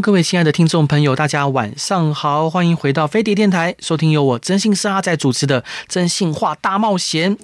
[0.00, 7.36] 各位亲爱的听众朋友，大家晚上好，欢迎回到飞碟电台，收听由我征信社阿仔主持的《真心话大冒险》。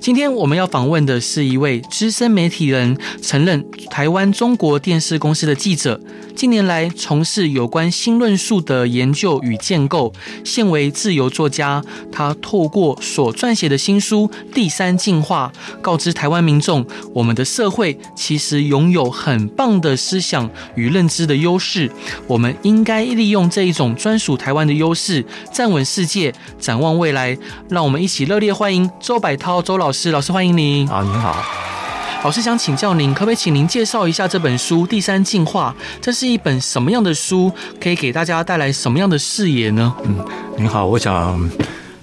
[0.00, 6.00] 今天我们要访问的是一位资深媒体人，曾任台湾中国电视公司的记者。
[6.34, 10.12] 近年来从事有关新论述的研究与建构，
[10.44, 11.82] 现为自由作家。
[12.12, 21.90] 他透过所撰写的新书《第三进化》，告知台湾民众，我们的社会其实拥有很棒的思想与认知的优势。
[22.26, 27.36] 我们应该利用这一种专属台湾的优势，站稳世界，展望未来。
[27.68, 30.88] 让我们一起热烈欢迎周柏涛周老师，老师欢迎您。
[30.88, 31.36] 啊，您好。
[32.24, 35.72] 老师想请教您，可不可以请您介绍一下这本书《第三进化》？
[36.02, 37.52] 这是一本什么样的书？
[37.80, 39.94] 可以给大家带来什么样的视野呢？
[40.02, 40.16] 嗯，
[40.56, 41.48] 您好，我想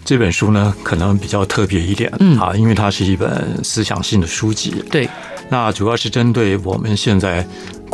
[0.06, 4.82] 这本书呢可能比较特别一点，嗯啊，因为它是一本思想性的书籍。
[4.90, 5.10] 对，
[5.50, 7.46] 那主要是针对我们现在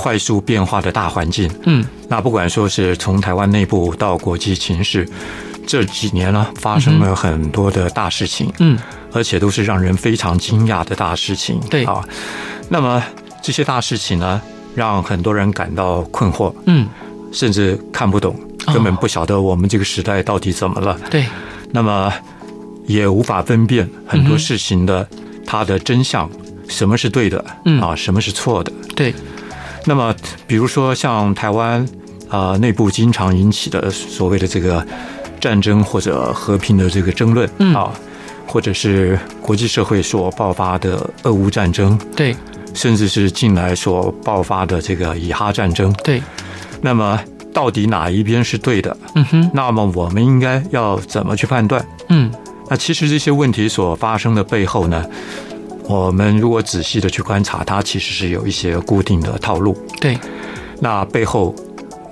[0.02, 1.48] 快速变化的大环境。
[1.66, 5.08] 嗯，那不管说是从台湾内部到国际情势。
[5.68, 8.78] 这几年呢，发生了很多的大事情，嗯，
[9.14, 12.04] 而且都是让人非常惊讶的大事情，对啊。
[12.68, 13.02] 那么
[13.44, 14.42] 这些大事情呢，
[14.74, 16.88] 让很多人感到困惑，嗯，
[17.32, 18.36] 甚至看不懂，
[18.74, 21.26] 根本不晓得我们这个时代到底怎么了，对。
[21.72, 22.12] 那么
[22.88, 25.08] 也无法分辨很多事情的
[25.46, 26.28] 它的真相，
[26.68, 29.14] 什么是对的，嗯啊，什么是错的，对。
[29.86, 30.16] 那么
[30.48, 31.86] 比如说像台湾
[32.30, 34.86] 啊内部经常引起的所谓的这个。
[35.42, 37.92] 战争或者和平的这个争论，嗯啊，
[38.46, 42.36] 或者是国际社会所爆发的俄乌战争，对，
[42.76, 46.22] 甚至是近来所爆发的这个以哈战争，对。
[46.80, 47.20] 那么
[47.52, 48.96] 到底哪一边是对的？
[49.16, 49.52] 嗯哼。
[49.52, 51.84] 那么我们应该要怎么去判断？
[52.10, 52.32] 嗯。
[52.70, 55.04] 那其实这些问题所发生的背后呢，
[55.92, 59.76] 我们如果仔细的去观察，它其实是有一些固定的套路。
[60.00, 60.18] 对。
[60.80, 61.54] 那背后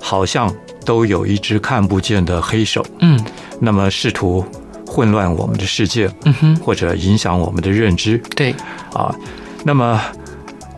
[0.00, 0.52] 好像。
[0.82, 3.20] 都有一只看不见的黑手，嗯，
[3.60, 4.42] 那么试图
[4.86, 8.52] 混乱我们的世界，嗯哼，或者影响我们的认知，对，
[8.94, 9.14] 啊，
[9.62, 10.00] 那么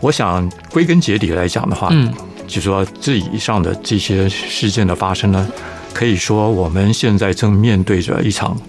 [0.00, 2.12] 我想归根结底来讲的话，嗯，
[2.48, 5.48] 就说这以上的这些事件的发生呢，
[5.94, 8.60] 可以说我们现在正面对着一场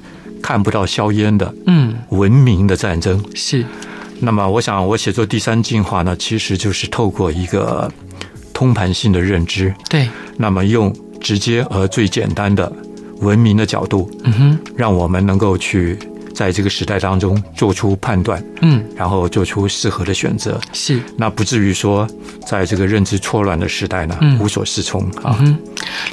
[0.42, 3.66] 看不到硝烟的，嗯，文明的战争，是。
[4.20, 7.92] 那么我想我写作第三进化呢，其实就是透过一个
[8.54, 10.94] 通盘性的认知，对，那么用。
[11.24, 12.70] 直接而最简单的
[13.22, 15.98] 文明的角度，嗯哼，让我们能够去
[16.36, 22.06] 在这个时代当中做出判断，嗯，然后做出适合的选择，是，那不至于说
[22.46, 25.10] 在这个认知错乱的时代呢，无所适从。
[25.24, 25.40] 啊。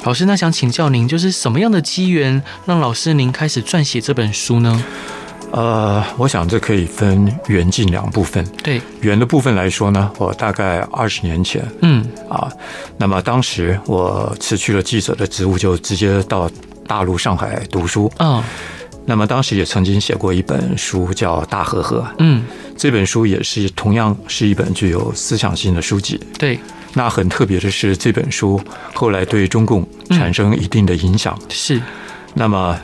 [0.05, 4.81] 老师，那想请教您，就是什么样的机缘让老师您开始撰写这本书呢？
[5.51, 8.45] 呃，我想这可以分远近两部分。
[8.63, 12.49] 对，远的部分来说呢，我大概二十年前，嗯啊，
[12.97, 16.49] 那么当时我辞去了记者的职务，就直接到
[16.87, 18.09] 大陆上海读书。
[18.19, 18.41] 嗯，
[19.05, 21.99] 那么当时也曾经写过一本书叫《大和和》。
[22.19, 22.43] 嗯，
[22.77, 26.17] 这本书也是同样是一本具有思想性的书籍。
[26.39, 26.57] 对，
[26.93, 28.61] 那很特别的是，这本书
[28.93, 31.37] 后来对中共产生一定的影响。
[31.49, 31.81] 是，
[32.33, 32.79] 那么。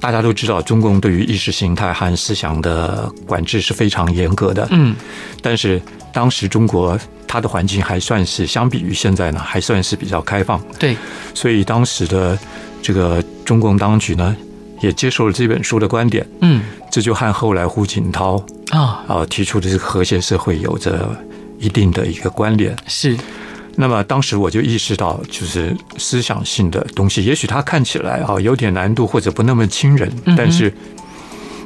[0.00, 4.66] 大家都知道，中共对于意识形态和思想的管制是非常严格的。
[4.70, 4.96] 嗯，
[5.42, 5.80] 但是
[6.12, 10.58] 当时中国它的环境还算是相比于现在呢，还算是比较开放。
[10.78, 10.96] 对，
[11.34, 12.38] 所以当时的
[12.80, 14.34] 这个中共当局呢，
[14.80, 16.26] 也接受了这本书的观点。
[16.40, 21.14] 嗯，这就和后来胡锦涛啊啊提出的这个和谐社会有着
[21.58, 22.74] 一定的一个关联。
[22.86, 23.16] 是。
[23.76, 30.72] 那么当时我就意识到，就是思想性的东西，也许它看起来啊有点难度或者不那么亲人，但是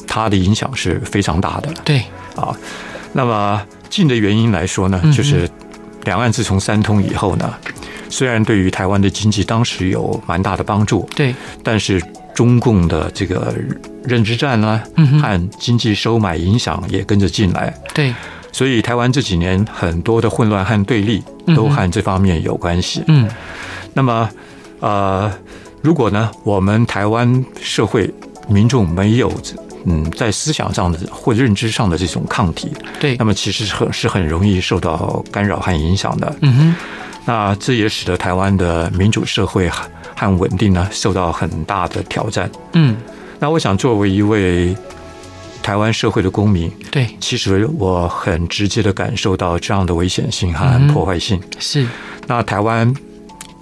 [0.07, 1.73] 它的影响是非常大的。
[1.85, 2.03] 对
[2.37, 2.55] 啊，
[3.13, 5.49] 那么近的原因来说呢，就是
[6.05, 7.53] 两岸自从三通以后呢，
[8.09, 12.03] 虽然对于台湾的经济当时有蛮大的帮助，对，但是
[12.35, 13.55] 中共的这个
[14.05, 14.81] 认知战呢，
[15.21, 17.75] 和经济收买影响也跟着进来。
[17.93, 18.15] 对。
[18.53, 21.21] 所以，台湾这几年很多的混乱和对立
[21.55, 23.03] 都和这方面有关系。
[23.09, 23.29] 嗯，
[23.93, 24.29] 那么，
[24.81, 25.33] 呃，
[25.83, 28.13] 如果呢，我们台湾社会
[28.49, 29.33] 民众没有
[29.85, 36.35] 嗯在思想上的或认知上的这种抗体，对，那么其实是很是很容易受到干扰和影响的。
[36.41, 36.75] 嗯哼，
[37.27, 42.51] 那这也使得台湾的民主社会和稳定呢受到很大的挑战。
[42.73, 42.97] 嗯，
[43.39, 44.75] 那我想作为一位
[45.65, 51.41] 台湾社会的公民，对，其实我很直接的感受到这样的危险性和破坏性。
[51.59, 51.87] 是，
[52.27, 52.93] 那台湾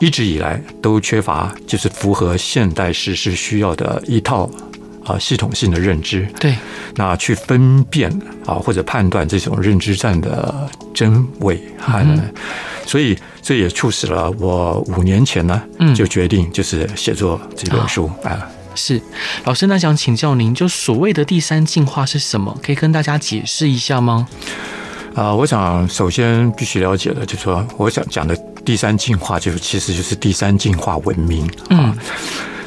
[0.00, 4.50] 一直以来都缺乏就是符合现代时事需要的一套。
[5.04, 6.54] 啊，系统性的认知，对，
[6.94, 8.08] 那去分辨
[8.46, 12.32] 啊或者判断这种认知战的真伪，和、嗯，
[12.86, 15.60] 所以这也促使了我五年前呢，
[15.92, 18.61] 就决定就是写作这本书啊、嗯。
[18.74, 19.00] 是，
[19.44, 22.56] 老师，那想请教您，就所谓的第三进化是什么？
[22.62, 24.26] 可以跟大家解释一下吗？
[25.14, 31.50] 啊，我想首先必须了解的，就是说我想讲的第三进化，就是其实就是第三进化文明。
[31.70, 31.96] 嗯，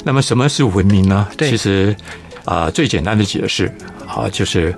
[0.04, 1.28] 那么什么是文明呢？
[1.38, 1.96] 对，其实。
[2.46, 3.66] 啊，最简单的解释
[4.08, 4.72] 啊，就是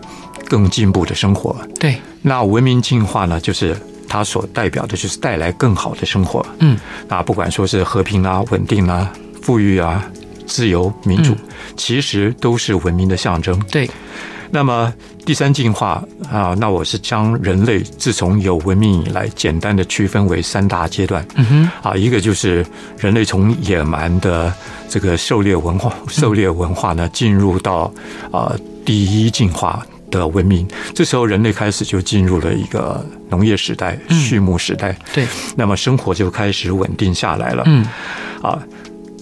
[0.48, 1.54] 更进步的生活。
[1.78, 3.76] 对，那文明进化呢，就是
[4.08, 6.46] 它所代表的就是带来更好的生活。
[6.60, 6.80] 嗯，
[7.10, 10.02] 那不管说是和平啊、稳定啊、富裕啊、
[10.48, 11.38] 自由、民主，嗯，
[11.76, 13.60] 其实都是文明的象征。
[13.72, 13.88] 对。
[14.50, 14.94] 那么
[15.26, 16.02] 第三进化
[16.32, 21.28] 啊，那我是将人类自从有文明以来，简单的区分为三大阶段。
[21.36, 22.66] 嗯哼，啊，一个就是
[22.98, 24.54] 人类从野蛮的
[24.88, 27.92] 这个狩猎文化，狩猎文化呢，进入到
[28.32, 28.56] 啊
[28.86, 30.66] 第一进化的文明。
[30.96, 34.98] 这时候人类开始就进入了一个农业时代、畜牧时代。
[35.14, 35.28] 对，
[35.58, 37.64] 那么生活就开始稳定下来了。
[37.66, 37.86] 嗯，
[38.42, 38.58] 啊。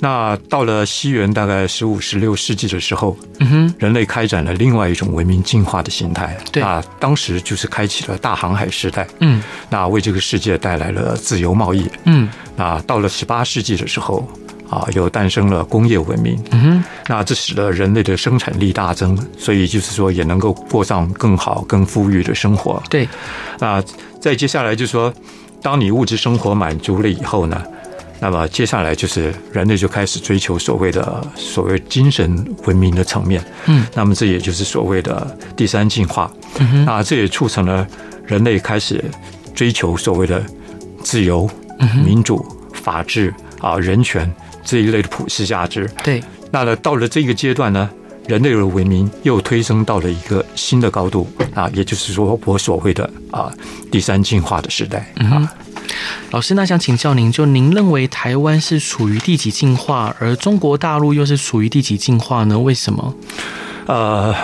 [0.06, 6.38] 那到了西元大概十五、十六世纪的时候，嗯哼，人类开展了另外一种文明进化的形态。
[6.52, 9.08] 对，那当时就是开启了大航海时代。
[9.20, 11.90] 嗯，那为这个世界带来了自由贸易。
[12.04, 14.30] 嗯，那到了十八世纪的时候，
[14.70, 16.40] 啊，又诞生了工业文明。
[16.52, 22.80] 嗯哼，那这使得人类的生产力大增，所以就是说也能够过上更好、更富裕的生活。
[22.92, 23.10] 对，
[23.58, 23.84] 那
[24.22, 25.12] 再接下来就是说，
[25.64, 27.60] 当你物质生活满足了以后呢？
[28.20, 37.86] 那么接下来就是人类就开始追求所谓的所谓精神文明的层面，嗯，那么这也就是所谓的第三进化，嗯，那这也促成了
[38.26, 39.04] 人类开始
[39.54, 40.44] 追求所谓的
[41.04, 41.50] 自由、
[42.06, 44.34] 民主、法治啊、人权
[44.64, 45.90] 这一类的普世价值。
[46.04, 47.90] 对，那呢到了这个阶段呢，
[48.28, 53.54] 人类的文明又推升到了一个新的高度啊，也就是说我所谓的啊
[53.92, 55.54] 第三进化的时代啊。
[56.32, 62.58] 老师，那想请教您，就您认为台湾是处于第几进化，而中国大陆又是处于第几进化呢？
[62.60, 63.14] 为什么？
[63.86, 64.36] 呃，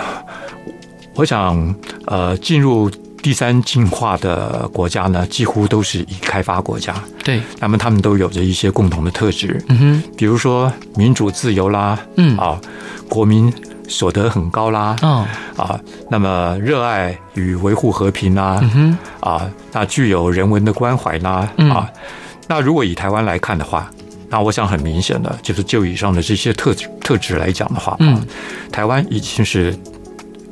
[1.14, 1.74] 我想，
[2.06, 2.88] 呃，进入
[3.22, 6.94] 第三进化的国家呢，几乎都是已开发国家。
[7.24, 9.62] 对，那么他们都有着一些共同的特质。
[9.68, 12.60] 嗯哼，比如说民主自由啦，嗯啊，
[13.08, 13.52] 国民。
[13.92, 15.70] 所得很高啦，啊、oh.
[15.70, 15.80] 啊，
[16.10, 19.28] 那么热爱与维护和平啦，啊，mm -hmm.
[19.28, 21.86] 啊，那具有人文的关怀啦，啊，mm.
[22.48, 23.90] 那如果以台湾来看的话，
[24.30, 28.26] 那我想很明显的就是就以上的这些特质特质来讲的话，嗯、mm.，
[28.72, 29.78] 台湾已经是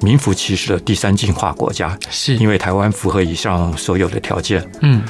[0.03, 5.03] 名副其实的第三进化国家，是因为台湾符合以上所有的条件，嗯、mm.，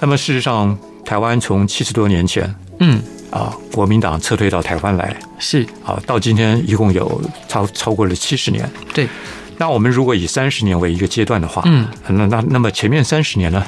[0.00, 3.19] 那么事实上，台湾从七十多年前，嗯、mm.。
[3.30, 8.68] 啊，国民党撤退到台湾来，是啊，到今天一共有超超过了七十年。
[8.92, 9.08] 对，
[9.56, 13.64] 那我们如果以三十年为一个阶段的话，嗯，那那那么前面三十年呢，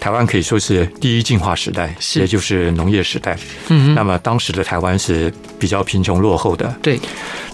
[0.00, 3.38] 台湾可以说是第一进化时代，是也就是农业时代。
[3.68, 6.74] 嗯，那么当时的台湾是比较贫穷落后的。
[6.82, 7.00] 对，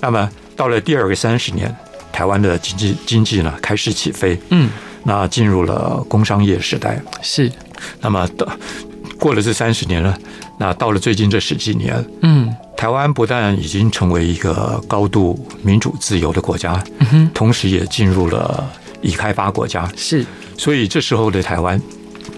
[0.01, 1.75] 那么到了第二个三十年，
[2.13, 4.39] 台湾的经济经济呢开始起飞。
[4.49, 4.71] 嗯，
[5.05, 6.99] 那进入了工商业时代。
[7.21, 7.53] 是，
[8.01, 8.49] 那么的。
[9.19, 10.19] 过了这三十年了，
[10.59, 20.25] 那到了最近这十几年，嗯，台湾不但已经成为一个高度民主自由的国家，嗯哼，同时也进入了已开发国家，是，
[20.57, 21.81] 所以这时候的台湾，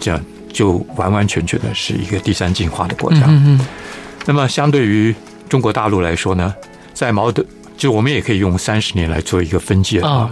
[0.00, 0.21] 这样
[0.52, 3.23] 就完完全全的是一个第三进化的国家。
[3.26, 3.66] 嗯嗯。
[4.25, 5.14] 那么相对于
[5.49, 6.54] 中国大陆来说呢，
[6.94, 7.44] 在毛德，
[7.76, 10.30] 就我们也可以用三十年来做一个分界啊。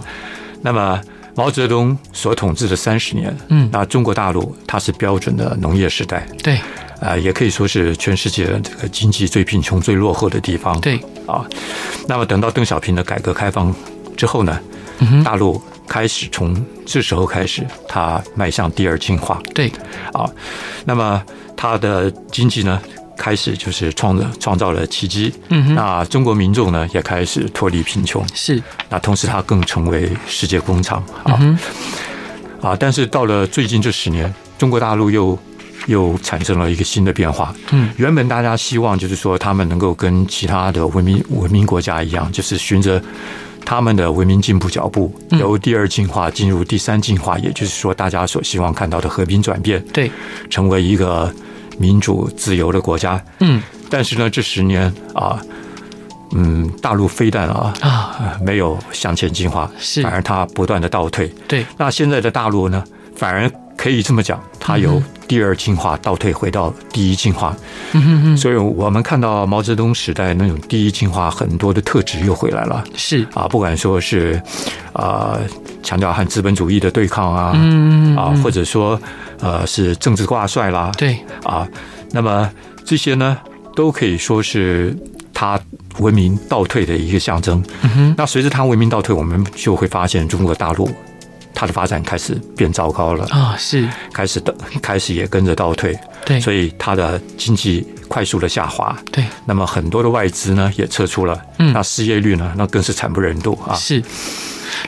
[0.63, 0.99] 那么。
[1.35, 6.59] 毛泽东所统治的三十年，嗯，那中国大陆它是标准的农业时代，对，
[7.01, 11.45] 啊，也可以说是全世界这个经济最贫穷、最落后的地方，对，啊，
[12.07, 13.75] 那么等到邓小平的改革开放
[14.17, 14.61] 之后呢，
[15.25, 19.73] 大陆开始从这时候开始，它迈向第二进化，对，
[20.13, 20.29] 啊，
[20.85, 21.23] 那么
[21.57, 22.81] 它的经济呢？
[23.23, 31.57] 开始就是创造创造了奇迹，嗯哼，那中国民众呢也开始脱离贫穷，是，那同时它更成为世界工厂啊，嗯，
[32.61, 35.39] 啊，但是到了最近这十年，中国大陆又
[35.87, 43.01] 又产生了一个新的变化，嗯，原本大家希望就是说他们能够跟其他的文明文明国家一样，就是循着
[43.65, 50.11] 他们的文明进步脚步，由第二进化进入第三进化，也就是说大家所希望看到的和平转变，对，
[50.51, 51.33] 成为一个。
[51.79, 55.41] 民主自由的国家，嗯，但是呢，这十年啊，
[56.33, 61.33] 嗯，大陆非但啊啊没有向前进化，是反而它不断的倒退。
[61.49, 62.85] 对，那现在的大陆呢，
[63.17, 67.57] 反而可以这么讲，它由第二进化倒退回到第一进化。
[67.93, 68.37] 嗯哼哼。
[68.37, 72.85] 所以我们看到毛泽东时代那种第一进化很多的特质又回来了。
[72.95, 74.41] 是啊，不管说是
[74.93, 75.39] 啊。
[75.83, 79.01] 强调和资本主义的对抗啊，嗯啊，或者说
[79.41, 81.19] 呃是政治挂帅啦，对。
[81.45, 81.67] 啊，
[82.13, 82.51] 那么
[82.85, 83.37] 这些呢
[83.75, 84.97] 都可以说是
[85.35, 85.59] 它
[85.99, 87.63] 文明倒退的一个象征。
[87.83, 90.89] 嗯，那随着它文明倒退，我们就会发现中国大陆
[91.55, 93.89] 它的发展开始变糟糕了啊，是。
[94.13, 104.03] 开始的开始也跟着倒退，对，所以它的经济快速的下滑，对，那么很多的外资呢也撤出了，嗯，那失业率呢那更是惨不忍睹啊，是。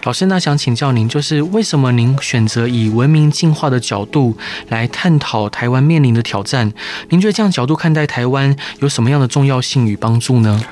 [0.05, 4.37] 老师，那想请教您，就是为什么您选择以文明进化的角度
[4.69, 6.73] 来探讨台湾面临的挑战？
[7.09, 10.63] 您觉得这样角度看待台湾有什么样的重要性与帮助呢？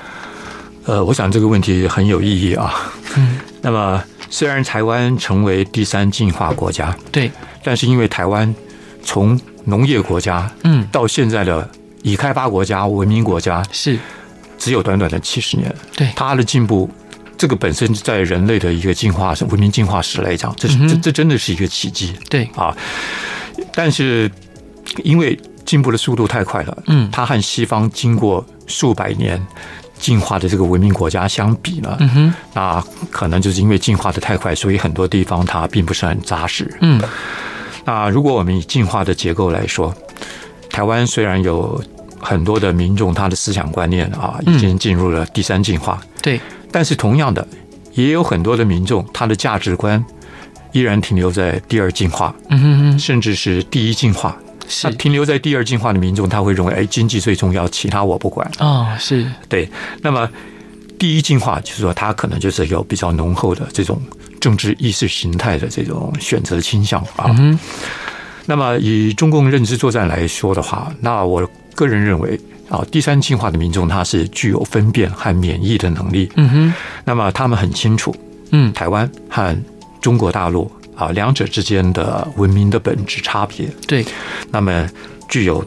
[0.85, 2.93] 呃，我想这个问题很有意义啊。
[3.17, 7.31] 嗯，那么虽然台湾成为第三进化国家，对，
[7.63, 8.53] 但是因为台湾
[9.03, 11.69] 从农业国家，嗯，到现在的
[12.03, 13.99] 已开发国家、文明国家，是
[14.59, 16.91] 只有短短的七十年，对，它的进步。
[17.43, 22.15] 这个本身在人类的一个进化、文明进化史来讲，这是这这真的是一个奇迹。
[22.31, 22.49] 对。
[22.55, 22.73] 啊，
[23.75, 24.31] 但是
[25.03, 29.45] 因为进步的速度太快了，嗯，它和西方经过数百年
[29.99, 32.81] 进化的这个文明国家相比呢，嗯哼，那
[33.11, 36.73] 可能就是因为进化的太快，所以很多地方它并不是很扎实。
[36.81, 37.03] 嗯，
[37.85, 39.93] 那如果我们以进化的结构来说，
[40.71, 41.83] 台湾虽然有
[42.21, 46.41] 很多的民众，他的思想观念啊，已经进入了第三进化，对。
[46.73, 47.47] 但是同样的，
[47.93, 50.03] 也有很多的民众，他的价值观
[50.73, 54.37] 依然停留在第二进化，嗯哼哼，甚至是第一进化。
[54.69, 58.51] 是停留在第二进化的民众，他会认为，哎，经济最重要，其他我不管。
[58.59, 59.69] 哦，是对。
[60.01, 60.27] 那么
[60.99, 64.01] 第一进化就是说，他可能就是有比较浓厚的这种
[64.41, 67.35] 政治意识形态的这种选择倾向啊。
[67.39, 67.59] 嗯。
[68.47, 72.41] 那么以中共认知作战来说的话，那我个人认为。
[72.73, 76.33] 啊，第三进化的民众他是具有分辨和免疫的能力。
[76.37, 76.75] 嗯哼，
[77.05, 78.17] 那么他们很清楚，
[78.51, 79.55] 嗯，台湾和
[80.01, 83.69] 中国大陆啊两者之间的文明的本质差别。
[83.87, 84.03] 对，
[84.51, 84.89] 那么
[85.29, 85.63] 具有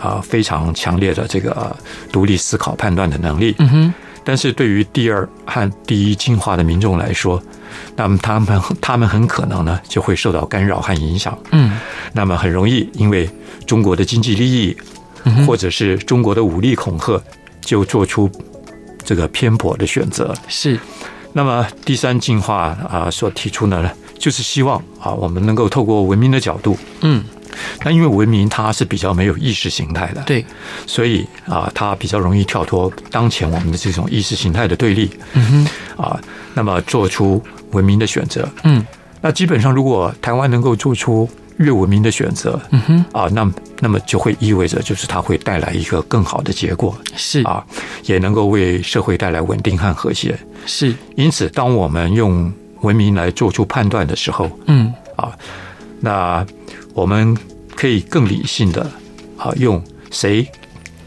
[0.00, 1.76] 啊非常强烈的这个
[2.10, 3.54] 独立思考判断的能力。
[3.60, 7.40] 嗯哼，但是对于第二和第一进化的民众来说，
[7.94, 11.38] 那么他们他们很可能呢就会受到干扰和影响。
[11.52, 11.78] 嗯，
[12.12, 13.30] 那么很容易因为
[13.64, 14.76] 中国的经济利益。
[15.46, 17.22] 或者是中国的武力恐吓，
[17.60, 18.30] 就做出
[19.04, 20.34] 这个偏颇的选择。
[20.48, 20.78] 是，
[21.32, 27.24] 那么第三进化啊所提出的呢，就是希望啊我们能够透过文明的角度，嗯，
[27.84, 30.44] 那因为文明它是比较没有意识形态的，对，
[30.86, 35.66] 所以啊它比较容易跳脱当前我们的这种意识形态的对立，嗯
[35.96, 36.20] 哼，啊，
[36.54, 37.42] 那么做出
[37.72, 38.84] 文明的选择，嗯，
[39.20, 41.28] 那基本上如果台湾能够做出。
[41.58, 47.42] 越文明的选择，嗯哼，啊，那那么就会意味着，就是它会带来一个更好的结果，是。
[47.42, 47.64] 啊，
[48.04, 50.94] 也能够为社会带来稳定和和谐，是。
[51.14, 55.32] 因此，当我们用文明来做出判断的时候，嗯，啊，
[56.00, 56.46] 那
[56.92, 57.36] 我们
[57.74, 58.82] 可以更理性的
[59.38, 60.46] 啊，用谁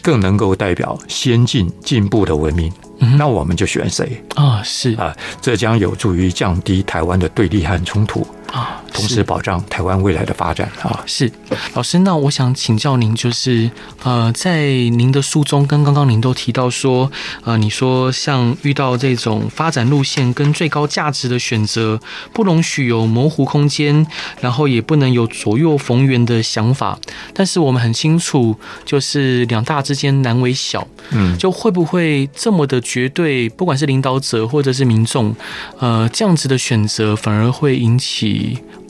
[0.02, 4.20] 更能够代表先进进步的文明，嗯，那我们就选谁。
[4.36, 4.94] 啊，是。
[4.96, 8.26] 啊，这将有助于降低台湾的对立和冲突。
[8.52, 11.04] 啊，同时保障台湾未来的发展啊！
[11.06, 11.32] 是
[11.76, 13.70] 老师，那我想请教您，就是
[14.04, 17.12] 呃，在您的书中跟刚刚您都提到说，
[17.44, 22.00] 呃，你说像遇到这种发展路线跟最高价值的选择，
[22.34, 24.08] 不容许有模糊空间，
[24.42, 26.98] 然后也不能有左右逢源的想法。
[27.36, 33.48] 但是我们很清楚，就是两大之间难为小，嗯，就会不会这么的绝对？
[33.50, 35.36] 不管是领导者或者是民众，
[35.78, 38.39] 呃，这样子的选择反而会引起。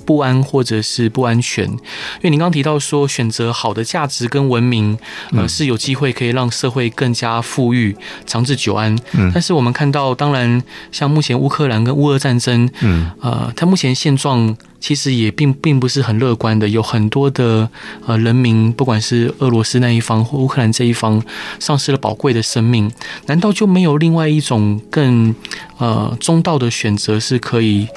[0.05, 4.97] 不安或者是不安全，因为您刚刚提到说，选择好的价值跟文明，
[5.33, 8.97] 呃，是有机会可以让社会更加富裕、长治久安。
[9.11, 17.69] 嗯，但是我们看到，当然像目前乌克兰跟乌俄战争，嗯，呃，它目前现状其实也并并不是很乐观的，有很多的
[18.07, 21.21] 呃人民，不管是俄罗斯那一方或乌克兰这一方，
[21.59, 22.91] 丧失了宝贵的生命，
[23.27, 25.35] 难道就没有另外一种更
[25.77, 27.87] 呃中道的选择是可以？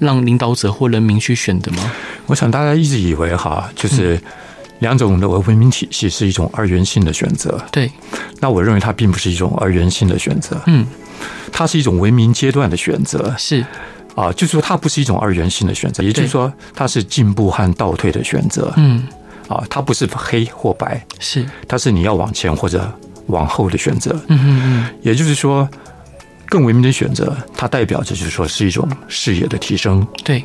[0.00, 1.92] 让领导者或人民去选的吗？
[2.26, 4.20] 我想大家一直以为哈，就是
[4.80, 7.60] 两种的文明体系是一种二元性的选择。
[7.72, 7.90] 对，
[8.40, 10.60] 那我认为它并不是一种二元性的选择。
[10.66, 10.86] 嗯，
[11.52, 13.34] 它是一种文明阶段的选择。
[13.38, 13.64] 是
[14.14, 18.72] 啊，就是说它不是一种二元性的选择，也就是说它是进步和倒退的选择。
[18.76, 19.06] 嗯，
[19.48, 22.92] 啊，它不是黑或白，是，它是你要往前或者
[23.26, 24.10] 往后的选择。
[24.26, 25.68] 嗯嗯嗯，也就是说，
[26.48, 30.06] 更文明的选择，它代表着就是说是一种视野的提升。
[30.24, 30.42] 对，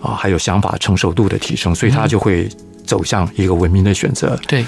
[0.00, 2.48] 啊，还有想法成熟度的提升，所以它就会
[2.84, 4.38] 走向一个文明的选择。
[4.46, 4.64] 对，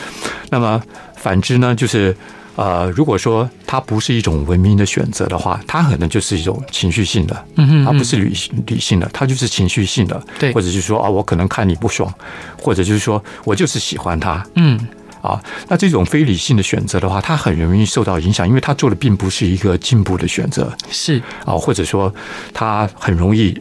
[0.50, 0.82] 那么
[1.16, 2.16] 反之呢，就是。
[2.58, 8.34] 呃，如果说它不是一种文明的选择的话，它可能就是一种情绪性的，嗯哼，它不是理
[8.66, 12.10] 理性的，它就是情绪性的，对，或者就是说啊，我可能看你不爽，
[12.58, 14.80] 或者就是说我就是喜欢他，嗯，
[15.26, 21.20] 啊，那这种非理性的选择的话，它很容易受到影响，因为他做的并不是一个进步的选择，是。
[21.44, 22.12] 啊，或者说
[22.54, 23.60] 他很容易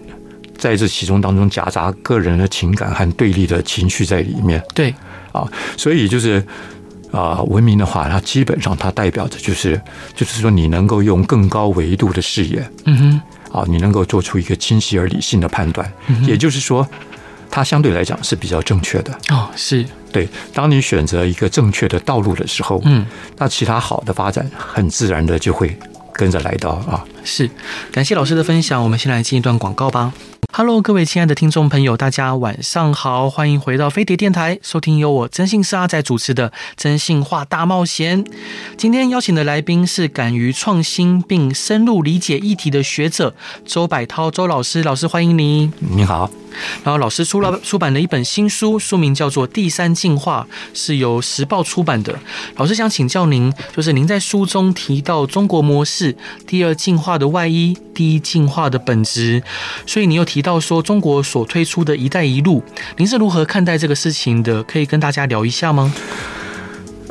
[0.57, 4.93] 在这其中当中夹杂个人的情感和对立的情绪在里面，对，
[5.31, 6.43] 啊，所以就是。
[7.12, 9.81] 啊，文明的话，它基本上它代表着就是，
[10.13, 16.86] 就是说你能够用更高维度的视野，嗯哼，啊，你能够做出一个清晰而理性的判断，嗯，也就是说，
[17.50, 19.17] 它相对来讲是比较正确的。
[19.29, 20.29] 哦，是对。
[20.53, 23.05] 当你选择一个正确的道路的时候，嗯，
[23.38, 25.77] 那其他好的发展很自然的就会
[26.13, 27.03] 跟着来到啊。
[27.25, 27.50] 是，
[27.91, 28.81] 感谢老师的分享。
[28.81, 30.13] 我们先来进一段广告吧。
[30.54, 38.24] Hello，各位亲爱的听众朋友，大家晚上好，欢迎回到飞碟电台，收听由我征信社阿仔主持的《真性话大冒险》。
[38.78, 43.36] 今天邀请的来宾是敢于创新并深入理解议题的学者
[43.66, 45.72] 周柏涛周老师，老师欢迎你。
[45.80, 46.30] 你好。
[46.86, 52.18] 然后老师出了出版了一本新书，书名叫做《第三进化》，是由时报出版的。
[52.56, 56.16] 老师想请教您，就是您在书中提到中国模式、
[56.48, 59.44] 第二进化的外衣、第一进化的本质，
[59.86, 62.63] 所以你又提到说中国所推出的一带一路，
[62.98, 64.63] 您是如何看待这个事情的？
[64.63, 65.94] 可以跟大家聊一下吗？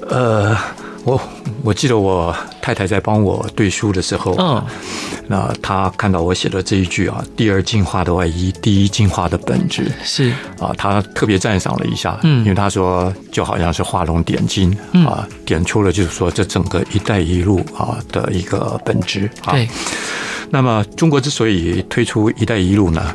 [0.08, 0.56] 呃。
[1.04, 1.20] 我
[1.62, 4.64] 我记得我太太在帮我对书的时候，嗯，
[5.26, 14.74] 那她看到我写的这一句啊，第二进化的外衣，第一进化的本质是啊，她特别赞赏了一下，嗯，因为她说就好像是画龙点睛，
[15.06, 19.52] 啊，点出了就是说这整个“一带一路”啊的一个本质啊。
[19.52, 19.68] 对，
[20.54, 23.12] 那么中国之所以推出“一带一路”呢，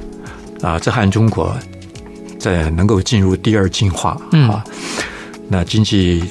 [0.62, 1.56] 啊，这和中国
[2.38, 4.10] 在能够进入第二进化
[4.50, 4.62] 啊，
[5.48, 6.22] 那经济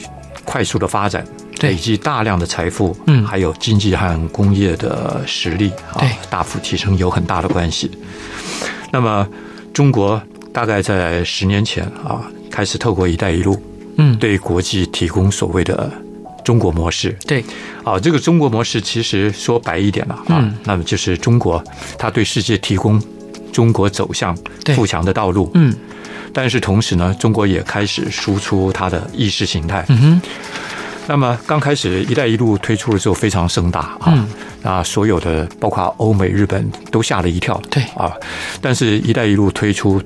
[0.44, 1.26] 快速的发展。
[1.62, 7.90] 累积大量的财富，嗯，还有经济和工业的实力啊，大幅提升有很大的关系。
[8.92, 9.26] 那么，
[9.72, 13.60] 中国大概在十年前啊，开始透过“一带一路”，
[13.96, 15.90] 嗯，对国际提供所谓的
[16.48, 17.14] 中国模式。
[17.26, 17.44] 对，
[17.84, 21.62] 啊，这个中国模式其实说白一点了啊，那么就是中国
[21.98, 22.98] 它对世界提供
[23.52, 24.34] 中国走向
[24.74, 25.50] 富强的道路。
[25.52, 25.74] 嗯，
[26.32, 29.84] 但是同时呢，中国也开始输出它的意识形态。
[29.88, 30.22] 嗯哼。
[31.06, 34.28] 那么刚开始“一带一路”推出的时候非常盛大啊，嗯、
[34.62, 37.60] 那所有的包括欧美、日本都吓了一跳。
[37.70, 38.12] 对啊，
[38.62, 40.02] 但是“一带一路”推出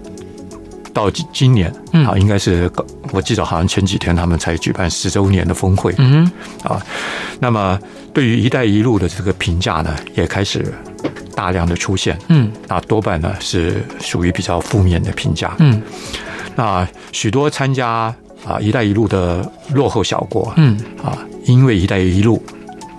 [0.93, 1.73] 到今今年
[2.07, 2.71] 啊，应该是
[3.13, 5.95] 我记得好像前几天他们才举办十周年的峰会。
[5.99, 6.31] 嗯
[6.63, 6.81] 啊，
[7.41, 7.79] 那么
[8.13, 10.73] 对于“一带一路”的这个评价呢，也开始
[11.35, 12.19] 大量的出现。
[12.29, 15.55] 嗯，那多半呢是属于比较负面的评价。
[15.59, 15.83] 嗯，
[16.57, 18.15] 那许多参加。
[18.45, 22.43] 啊，“一带一路”的落后小国，嗯，啊，因为“一带一路”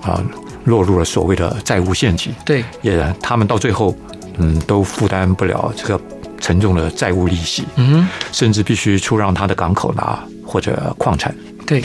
[0.01, 0.23] 啊，
[0.63, 3.93] 落入了所谓的债务陷阱，对，也他们到最后，
[4.37, 6.01] 嗯，都负担不了这个
[6.43, 11.33] 沉重的债务利息，嗯，甚至必须出让他的港口拿或者矿产，
[11.65, 11.81] 对，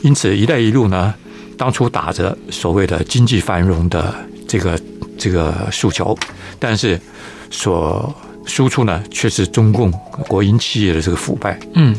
[0.00, 1.14] 因此“一带一路”呢，
[1.58, 4.14] 当初打着所谓的经济繁荣的
[4.48, 4.80] 这个
[5.18, 6.16] 这个诉求，
[6.58, 6.98] 但是
[7.50, 8.12] 所
[8.46, 9.92] 输出呢，却是中共
[10.26, 11.94] 国营企业的这个腐败，嗯。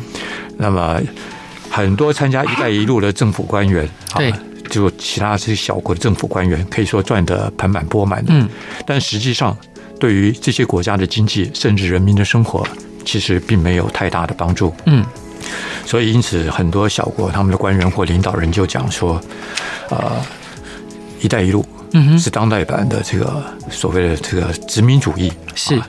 [0.57, 0.99] 那么，
[1.69, 4.31] 很多参加“一带一路”的政府官员，对，
[4.69, 8.31] 就其他这些小国的政府官员，可以说赚得盆满钵满的。
[8.33, 8.47] 嗯，
[8.85, 9.57] 但实际上，
[10.01, 12.67] 对于这些国家的经济，甚至人民的生活，
[13.05, 14.73] 其实并没有太大的帮助。
[14.87, 15.05] 嗯，
[15.85, 19.21] 所以因此，很多小国他们的官员或领导人就讲说，
[19.91, 20.19] 呃
[21.21, 25.31] ，“一带一路”嗯是当代版的这个所谓的这个殖民主义。
[25.53, 25.79] 是，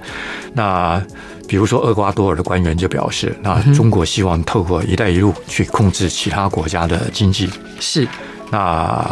[0.53, 1.03] 那。
[1.49, 7.51] 比如说，厄瓜多尔的官员就表示，那中国希望透过“一带一路”去控制其他国家的经济。
[7.79, 8.09] 是。
[8.51, 9.05] 那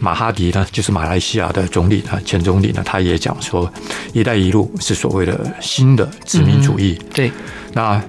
[0.00, 3.70] 马哈迪呢，就是马来西亚的总理呢，前总理呢，他也讲说
[4.14, 6.98] ，“一带一路”是所谓的新的殖民主义。
[7.12, 7.30] 对。
[7.72, 8.00] 那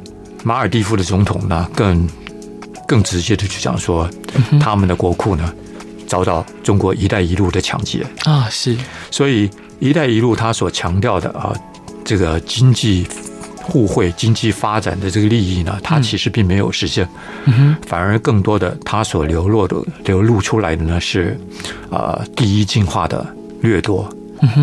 [0.44, 2.08] 马尔蒂夫的总统呢，更
[2.88, 4.10] 更直接的去讲说，
[4.60, 5.54] 他们的国库呢，
[6.08, 8.06] 遭到中国“一带一路”的抢劫。
[8.24, 8.78] 啊，是。
[9.10, 9.50] 所以
[9.80, 11.54] “一带一路”他所强调的啊，
[12.06, 13.08] 这个经济。
[13.70, 17.08] 互惠经济发展的这个利益呢，它其实并没有实现，
[17.46, 21.40] 嗯、反而更多的它所流落的流露出来的呢是，
[21.92, 23.26] 呃，第一进化的
[23.62, 24.10] 掠夺、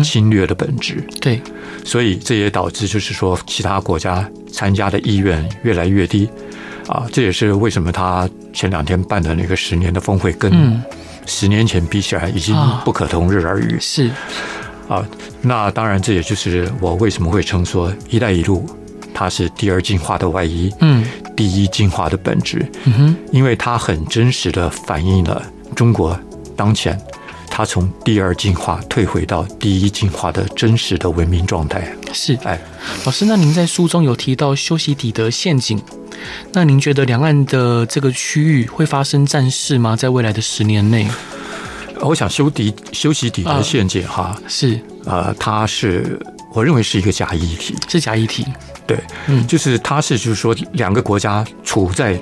[0.03, 1.01] 侵略的本质。
[1.21, 1.41] 对，
[1.85, 6.29] 所以这也导致就是说，其他国家参加的意愿越来越低。
[6.87, 10.81] 啊，这也是为什么他前两天办的那个十年的峰会跟
[11.25, 13.75] 十年前比起来已经不可同日而语。
[13.75, 14.11] 哦、是。
[14.87, 15.05] 啊，
[15.41, 18.65] 那当然这也就是我为什么会称说“一带一路”
[19.19, 21.03] 它是第二进化的外衣，嗯，
[21.35, 25.41] 第一进化的本质，嗯哼，因为它很真实的反映了
[25.75, 26.15] 中国
[26.55, 26.95] 当前。
[27.49, 31.91] 它从第二进化退回到第一进化的真实的文明状态。
[32.13, 32.61] 是，哎，
[33.05, 35.81] 老师，那您在书中有提到修昔底德陷阱，
[36.53, 39.95] 那您觉得两岸的这个区域会发生战事吗？
[39.95, 41.07] 在未来的十年内？
[42.01, 46.19] 我想修底修昔底德陷阱哈、啊，是，呃，它是
[46.53, 48.45] 我认为是一个假议题，是假议题，
[48.87, 48.97] 对，
[49.27, 52.19] 嗯，就是它是就是说两个国家处在。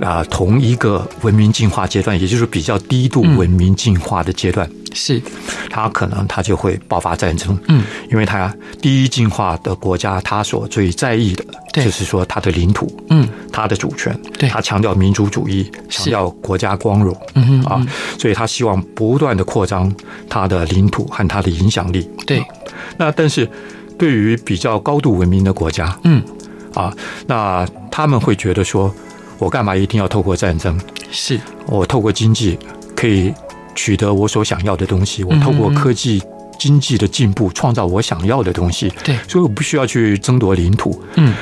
[0.00, 5.22] 啊、呃，同一个文明进化阶段，也就是比较低度文明进化的阶段，嗯、是。
[5.68, 17.86] 它可能它就会爆发战争，嗯，因为它第一进化的国家，它所最在意的，就是说它的领土，嗯，它的主权，对，它强调民族主义，强调国家光荣，嗯啊，
[18.18, 19.94] 所以他希望不断的扩张
[20.26, 22.42] 它的领土和它的影响力，对。
[22.96, 23.48] 那但是
[23.98, 26.22] 对于比较高度文明的国家，嗯
[26.74, 26.94] 啊，
[27.26, 28.92] 那他们会觉得说。
[29.38, 30.78] 我干嘛一定要透过战争？
[31.10, 32.56] 是我透过经济
[32.94, 33.34] 可以
[33.74, 36.22] 取得我所想要的东西，我透过科技
[36.60, 38.92] 经济的进步创造我想要的东西。
[39.02, 41.02] 对，所以我不需要去争夺领土。
[41.16, 41.34] 嗯，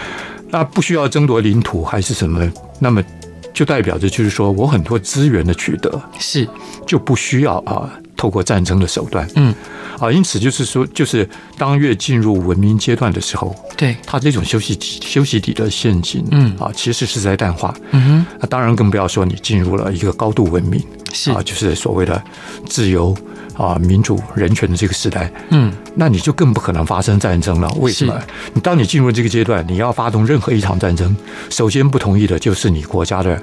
[0.48, 2.50] 那不需要争夺领土还是什么？
[2.78, 3.04] 那么
[3.52, 6.48] 就代表着就是说我很多资源的取得是
[6.86, 7.90] 就不需要啊。
[8.20, 9.54] 透过战争的手段，嗯，
[9.98, 21.30] 啊，因此就是说，就是当越进入文明阶段的时候，对，它这种休息、休息底的陷阱，嗯，啊，其实是在淡化，嗯哼，那当然更不要说你进入了一个高度文明，是。
[21.30, 22.22] 啊，就是所谓的
[22.66, 23.16] 自由
[23.56, 27.70] 啊、民主、人权的这个时代，嗯，那你就更不可能发生战争了。
[27.78, 28.20] 为什么？
[28.52, 31.16] 你当你进入这个阶段，你要发动任何一场战争，
[31.48, 33.42] 首先不同意的就是你国家的。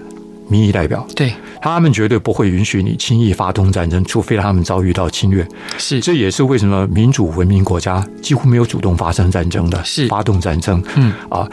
[0.50, 5.48] 民意代表，对，他们绝对不会允许你轻易发动战争，除非他们遭遇到侵略。
[5.78, 10.82] 是，这也是为什么民主文明国家几乎没有主动发生战争的，是发动战争。
[10.96, 11.48] 嗯啊，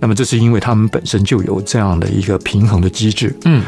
[0.00, 3.34] 那么这是因为他们本身就有这样的一个平衡的机制。
[3.44, 3.62] 嗯，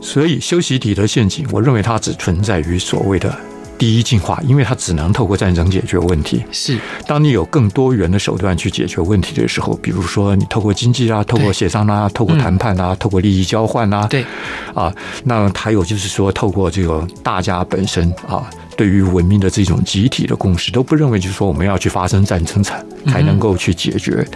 [0.00, 3.51] 所以修昔底德陷阱，我认为它只存在于所谓的。
[3.82, 6.44] 第一进化，因为它只能透过战争解决问题。
[6.52, 14.24] 是，当你有更多元的手段去解决问题的时候，比如说你透过经济啊，透过协商啊，透过谈判啊，透过利益交换啊，对，
[14.72, 24.26] 啊，那还有就是说，透过这个大家本身啊，对于文明的这种集体的共识，都不认为就是说我们要去发生战争才才能够去解决，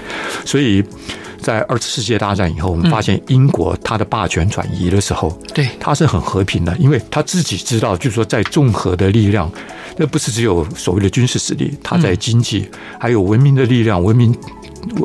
[0.45, 0.85] 所以。
[1.39, 9.49] 在二次世界大战以后，我们发现英国它的霸权转移的时候，对，它是很和平的，因为他自己知道，就是说在综合的力量，
[9.97, 12.69] 那不是只有所谓的军事实力，它在经济
[12.99, 14.35] 还有文明的力量，文明。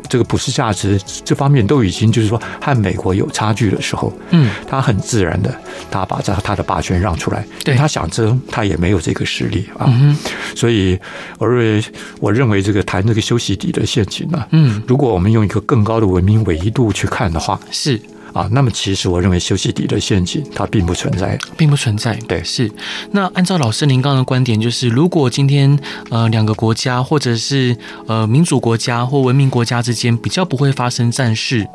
[0.09, 5.53] 这个普世价值这方面都已经就是说和美国有差距的时候，嗯，他很自然的，
[5.89, 10.15] 他把这他的霸权让出来，对，他想争，他也没有这个实力啊，嗯，
[10.55, 10.99] 所以
[11.37, 11.83] 我认为，
[12.19, 17.99] 我认为这个谈这个修昔底的陷阱呢，嗯，如果我们用一个更高的文明维度去看的话，是。
[18.33, 22.15] 啊，那么其实我认为修昔底的陷阱它并不存在，并不存在。
[22.27, 22.71] 对，是。
[23.11, 25.77] 那按照老师您刚刚的观点，就是如果今天
[26.09, 27.75] 呃两个国家或者是
[28.07, 31.67] 呃民主国家或文明国家之间比较不会发生战事，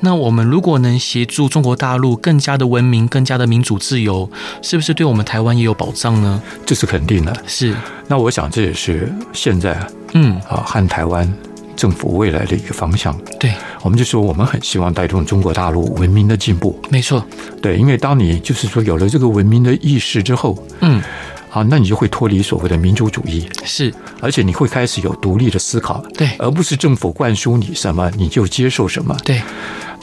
[0.00, 6.42] 那我们如果能协助中国大陆更加的文明、更加的民主自由，是不是对我们台湾也有保障呢？
[6.66, 7.34] 这是肯定的。
[7.46, 7.74] 是。
[8.08, 9.78] 那我想这也是现在
[10.12, 11.32] 嗯啊和台湾。
[11.82, 16.80] 政府未来的一个方向，对，我们就说我们很希望带动中国大陆文明的进步。
[16.88, 17.26] 没错，
[17.60, 21.02] 对，因为当你就是说有了这个文明的意识之后，嗯，
[21.50, 29.42] 好，那你就会脱离所谓的民族主义，是，而且你会开始有独立的思考，对，而不是政府灌输你什么你就接受什么，对，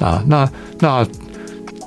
[0.01, 1.07] 啊，那那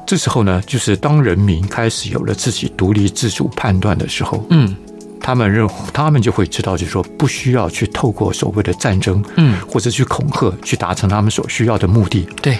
[0.06, 4.74] 这时候呢，就是当人民开始有了自己独立自主判断的时候，嗯。
[5.22, 12.26] 他们认，他们就会知道，就是说，不需要去透过所谓的战争，嗯，或者去恐吓，去达成他们所需要的目的。
[12.42, 12.58] 对，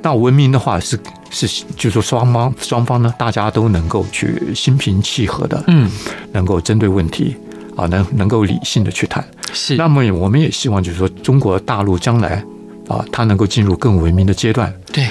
[0.00, 0.98] 那文明的话是
[1.30, 5.90] 是，就是说双方双方呢，大家都能够去心平气和的，嗯，
[6.32, 7.36] 能够针对问题
[7.76, 9.26] 啊，能能够理性的去谈。
[9.52, 12.44] 是，那么我们也希望，就是说，中国大陆将来
[12.88, 14.72] 啊，它能够进入更文明的阶段。
[14.92, 15.08] 对，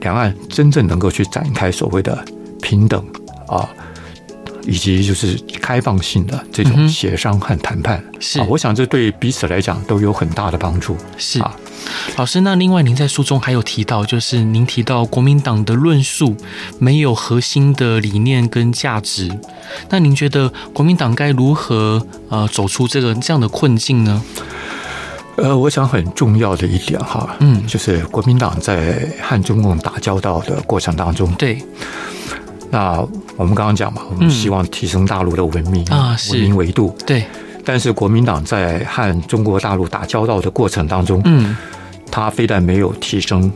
[0.00, 2.22] 两岸真正能够去展开所谓的
[2.60, 3.02] 平等
[3.46, 3.66] 啊。
[4.64, 10.96] 以及就是开放性的这种协商和谈判，嗯、是、啊，我想这对彼此来讲都有很大的帮助。
[11.16, 11.54] 是啊，
[12.16, 16.36] 老师，那另外您在书中还有提到，就是您提到国民党的论述
[16.78, 19.30] 没有核心的理念跟价值，
[19.90, 24.22] 那您觉得国民党该如何呃走出这个这样的困境呢？
[25.36, 31.58] 呃，我想很重要的一点哈，嗯，就是国民党在和中共打交道的过程当中，对。
[32.72, 33.06] 那
[33.36, 36.96] 我们刚刚讲嘛，我们希望提升大陆的文明、嗯、啊，文明维度。
[37.06, 37.22] 对。
[37.64, 41.56] 但是国民党在和中国大陆打交道的过程当中，嗯，
[42.10, 43.46] 他非但没有提升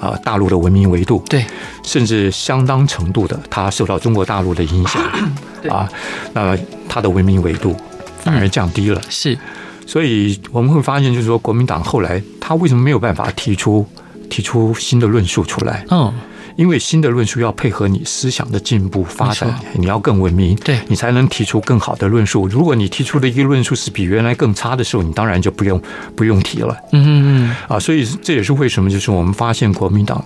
[0.00, 1.46] 啊、呃、大陆的文明维度，对，
[1.82, 5.02] 甚至相当程度的，他受到中国大陆的影响
[5.70, 5.88] 啊，
[6.34, 6.58] 那么
[6.90, 7.74] 他的文明维度
[8.18, 9.00] 反而降低了。
[9.00, 9.38] 嗯、是，
[9.86, 13.86] 所以我们会发现，就是说国民党后来他为什么没有办法提出
[14.28, 15.86] 提出新的论述出来？
[15.90, 16.12] 嗯。
[16.58, 22.48] 因为新的论述要配合你思想的进步发展，你要更文明，对，你才能提出更好的论述。
[22.48, 25.80] 如果你提出的一个论述是比原来更差的时候，你当然就不用
[26.16, 26.76] 不用提了。
[26.90, 27.10] 嗯嗯
[27.46, 27.56] 嗯。
[27.68, 30.20] 啊，所以这也是为什么，就是我们发现国民党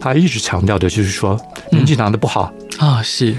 [0.00, 3.32] 他一直强调的就是说，民进党的不好啊，是。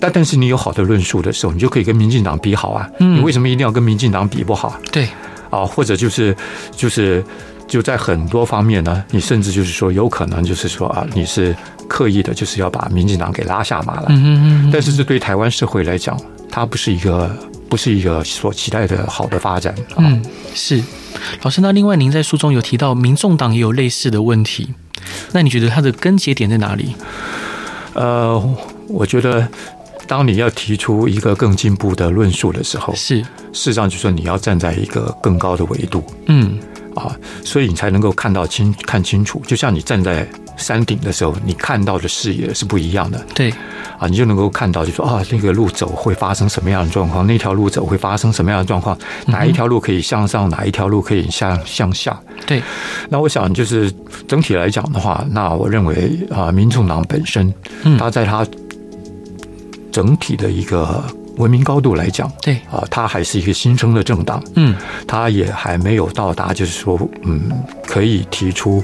[0.00, 2.88] 但但是你有好的论述的时候，你就可以跟民进党比好啊。
[3.00, 4.80] 嗯你为什么一定要跟民进党比不好？
[4.92, 5.08] 对。
[5.50, 6.36] 啊，或者就是
[6.70, 7.24] 就是。
[7.66, 11.54] 就在很多方面呢，你甚至就是说，有可能就是说啊，你是
[11.88, 14.06] 刻意的，就是要把民进党给拉下马来。
[14.10, 14.70] 嗯嗯嗯。
[14.72, 16.18] 但是这对台湾社会来讲，
[16.50, 17.34] 它不是一个
[17.68, 19.74] 不是一个所期待的好的发展。
[19.96, 20.22] 嗯，
[20.54, 20.82] 是。
[21.42, 24.68] 老师，那另外您在书中有提到，民众党也有类似的问题，
[25.32, 26.94] 那你觉得它的根结点在哪里？
[27.94, 28.56] 呃，
[28.88, 29.48] 我觉得，
[30.06, 36.04] 当你要提出一个更进步的论述的时候，是，事实上就是说你要站在一个更高的维度。
[36.26, 36.58] 嗯。
[36.94, 40.26] 啊，所以你才能够看到清看清楚，就像你站在
[40.56, 43.18] 山顶的时候，你看到的视野是不一样的。
[43.34, 43.50] 对，
[43.98, 52.18] 啊，你就能够看到，就说啊，那个路走会发生什么样的状况，那条路走会发生什么样的状况，哪一条路可以向上，哪一条路可以向向下。
[52.46, 52.62] 对，
[53.08, 53.92] 那我想就是
[54.28, 57.52] 整体来讲的话，那我认为啊，民众党本身，
[57.98, 58.46] 他在他
[59.90, 61.02] 整体的一个。
[61.36, 64.74] 文明高度来讲，对啊，它还是一个新生的政党，嗯，
[65.06, 67.50] 它也还没有到达，就是说，嗯，
[67.86, 68.82] 可以提出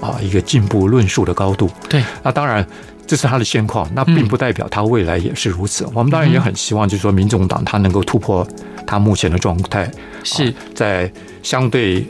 [0.00, 2.02] 啊一个进步论述的高度，对。
[2.22, 2.66] 那当然，
[3.06, 5.86] 这是他的现况，那并不代表他未来也是如此。
[5.94, 8.46] 我们当然也很希望，就是说，民众党他能够突破
[8.86, 9.90] 他目前的状态，
[10.22, 11.10] 是在
[11.42, 12.06] 相对。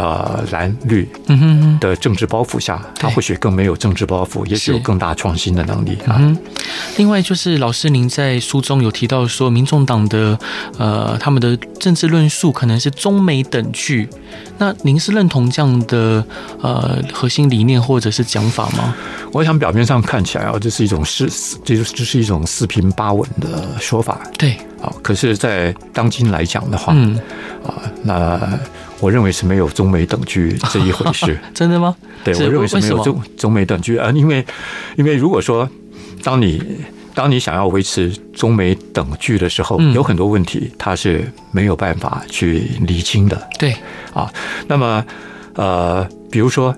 [0.00, 1.06] 呃，蓝绿
[1.78, 6.18] 的政治包袱下，他或许更没有政治包袱，也许有更大创新的能力啊。
[6.96, 10.38] 另外，就是老师您在书中有提到说，民众党的
[10.78, 14.08] 呃，他们的政治论述可能是中美等距。
[14.56, 16.24] 那您是认同这样的
[16.62, 18.94] 呃核心理念或者是讲法吗？
[19.32, 21.28] 我想表面上看起来啊，这是一种四，
[21.62, 24.18] 这就是这是一种四平八稳的说法。
[24.38, 27.20] 对，啊，可是，在当今来讲的话，嗯，
[27.66, 28.58] 啊，那。
[29.00, 31.38] 我认为是没有中美等距这一回事。
[31.54, 31.96] 真的吗？
[32.22, 34.44] 对，我认为是没有中中美等距啊，因为
[34.96, 35.68] 因为如果说
[36.22, 36.62] 当你
[37.14, 43.48] 当你想要维持中美等距的时候，嗯、有很多问题它是没有办法去厘清的。
[43.58, 43.74] 对
[44.12, 44.30] 啊，
[44.68, 45.04] 那么
[45.54, 46.74] 呃，比如说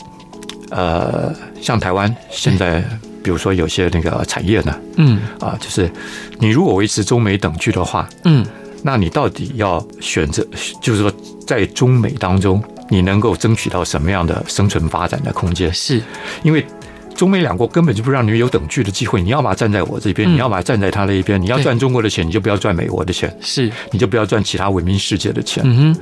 [0.70, 2.82] 呃，像台湾现在，
[3.22, 5.90] 比如说有些那个产业呢，嗯啊，就是
[6.38, 8.46] 你如果维持中美等距的话，嗯。
[8.82, 10.46] 那你到底要选择，
[10.80, 11.12] 就是说，
[11.46, 15.72] 在中美当中，你能够争取到什么样的生存发展的空间？
[15.72, 16.02] 是，
[16.42, 16.66] 因为
[17.14, 19.22] 中美两国根本就不让你有等距的机会。
[19.22, 21.40] 你要么站在我这边，你要么站在他那一边。
[21.40, 23.32] 你要赚中国的钱，你就不要赚美国的钱。
[23.40, 25.62] 是，你就不要赚其他文明世界的钱。
[25.64, 26.00] 嗯哼。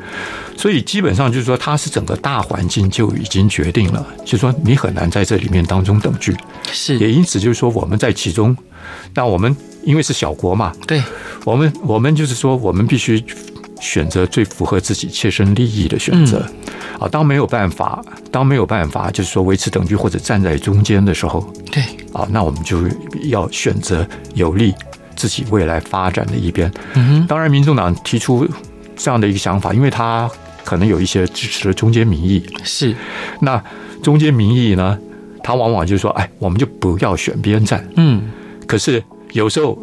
[0.56, 6.34] 所以基本上就是说，它是整个大环境就已经决定了，就是说你很难在这里面当中等距。
[6.70, 8.56] 是，也因此就是说，我们在其中，
[9.14, 9.54] 那我们。
[9.82, 11.02] 因为是小国嘛，对，
[11.42, 13.24] 我们我们就是说，我们必须
[13.80, 16.46] 选择最符合自己切身利益的选择。
[16.98, 22.86] 啊，当没有办法，当没有办法，就是说维持等距或者站在中间的时候，对，啊，那我们就
[23.30, 24.74] 要选择有利
[25.16, 26.70] 自己未来发展的一边。
[26.92, 28.46] 嗯，当然，民众党提出
[28.94, 30.30] 这样的一个想法，因为他
[30.62, 32.44] 可能有一些支持的中间民意。
[32.64, 32.94] 是，
[33.40, 33.64] 那
[34.02, 34.98] 中间民意呢，
[35.42, 37.82] 他往往就是说，哎，我们就不要选边站。
[37.96, 38.30] 嗯，
[38.70, 39.02] 可是。
[39.32, 39.78] 有时候，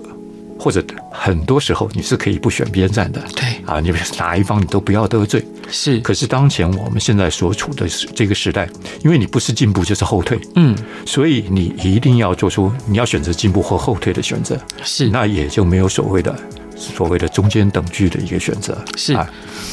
[0.59, 3.23] 或者很多时候，你是可以不选边站的。
[3.33, 5.41] 对啊，你哪一方你都不要得罪。
[5.71, 5.99] 是。
[5.99, 8.67] 可是当前我们现在所处的这个时代，
[9.05, 14.59] 因为你不是进步就是后退，嗯，所以你一定要做出你要选择进步或后退的选择。
[14.83, 15.07] 是。
[15.07, 16.37] 那也就没有所谓的。
[16.75, 19.17] 所谓的中间等距的一个选择是，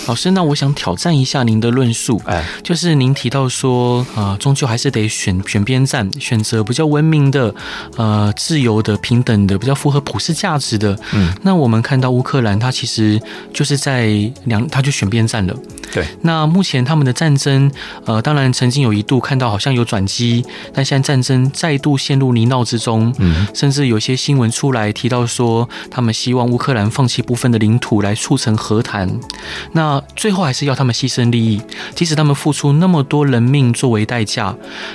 [0.07, 7.55] 老师，那我想挑战一下您的论述，哎，就是您提到说，啊，终究还是得选选边站，选择比较文明的、
[7.97, 10.97] 呃，自由的、平等的、比较符合普世价值的。
[11.13, 13.21] 嗯，那我们看到乌克兰，它其实
[13.53, 14.07] 就是在
[14.45, 15.57] 两，它就选边站了。
[15.93, 17.71] 对，那目前他们的战争，
[18.05, 23.15] 呃，当然曾经有一度看到好像有转机，但现在战争再度陷入泥淖之中。
[23.19, 26.85] 嗯，甚至有些新闻出来提到说，他们希望乌克兰。
[26.95, 29.09] 放弃部分的领土来促成和谈，
[29.75, 31.61] 那最后还是要他们牺牲利益，
[31.95, 34.55] 即使他们付出那么多人命作为代价。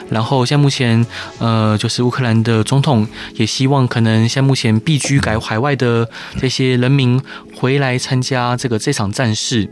[0.10, 1.06] 然后现在目前，
[1.38, 7.22] 呃，就是乌克兰的总统也希望，可能现在目前避居改海外的这些人民
[7.56, 9.70] 回来参加这个这场战事。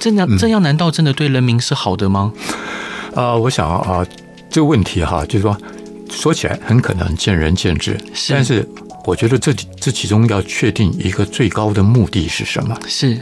[0.00, 2.32] 这样这样难道真的对人民是好的吗？
[3.14, 4.06] 啊、呃，我想啊，
[4.48, 5.56] 这个问题哈，就是说
[6.10, 8.66] 说起来很可能见仁见智，是但是
[9.08, 12.78] 我觉得这这其中要确定一个最高的目的是什么？
[12.86, 13.18] 是，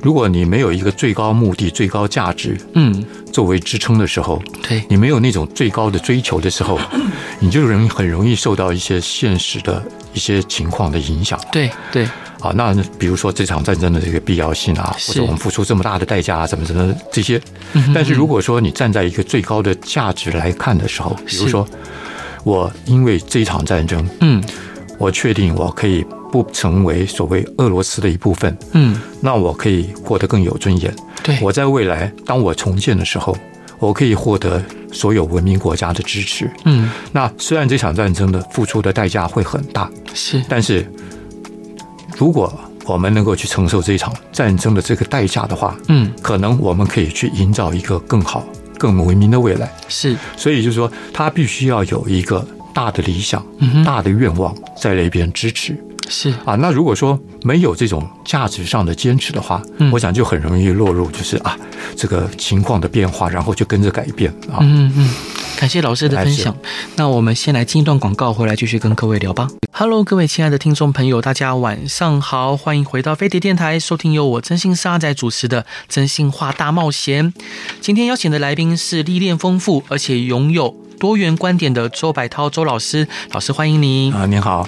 [0.00, 6.78] 如果你没有一个最高目的、最高价值，嗯，作为支撑的时候，对，你没有那种最高的追求的时候，
[7.40, 11.36] 你就容易很容易受到一些现实的一些情况的影响。
[11.50, 12.08] 对对。
[12.40, 17.40] 啊，那比如说这场战争的这个必要性啊，或者我们付出这么大的代价啊，怎么怎么这些。
[17.92, 21.66] 但是如果说你站在一个最高的价值来看的时候，比如说
[22.44, 24.44] 我因为这一场战争，嗯，
[24.98, 30.94] 我确定我可以不成为所谓俄罗斯的一部分，嗯，那我可以活得更有尊严。
[31.22, 33.36] 对，我在未来当我重建的时候，
[33.78, 36.50] 我可以获得所有文明国家的支持。
[36.64, 40.86] 嗯，那虽然这场战争的付出的代价会很大，是，但是。
[42.16, 42.54] 如果
[42.86, 48.46] 我们能够去承受这场战争的这个代价的话，嗯，可能我们可以去营造一个更好、
[48.78, 49.68] 更文明的未来。
[49.88, 53.42] 是，所以就是说，他必须要有一个大的理想、
[53.84, 55.74] 大的愿望在那边支持。
[56.06, 61.56] 是啊，那如果说没有这种价值上的坚持的话，嗯，我想就很容易落入就是啊，
[61.96, 64.58] 这个情况的变化，然后就跟着改变啊。
[64.60, 65.10] 嗯嗯，
[65.58, 66.54] 感谢老师的分享。
[66.96, 69.48] 那我们先来进一段广告，回来继续跟各位聊吧。
[69.72, 77.32] Hello，各位亲爱的听众朋友，大家晚上好，欢迎回到飞碟电台，收听由我真心沙仔主持的《真心话大冒险》。
[77.80, 84.66] 今天邀请的来宾是历练丰富而且拥有多元观点的周百涛周老师，老师欢迎您啊，您好。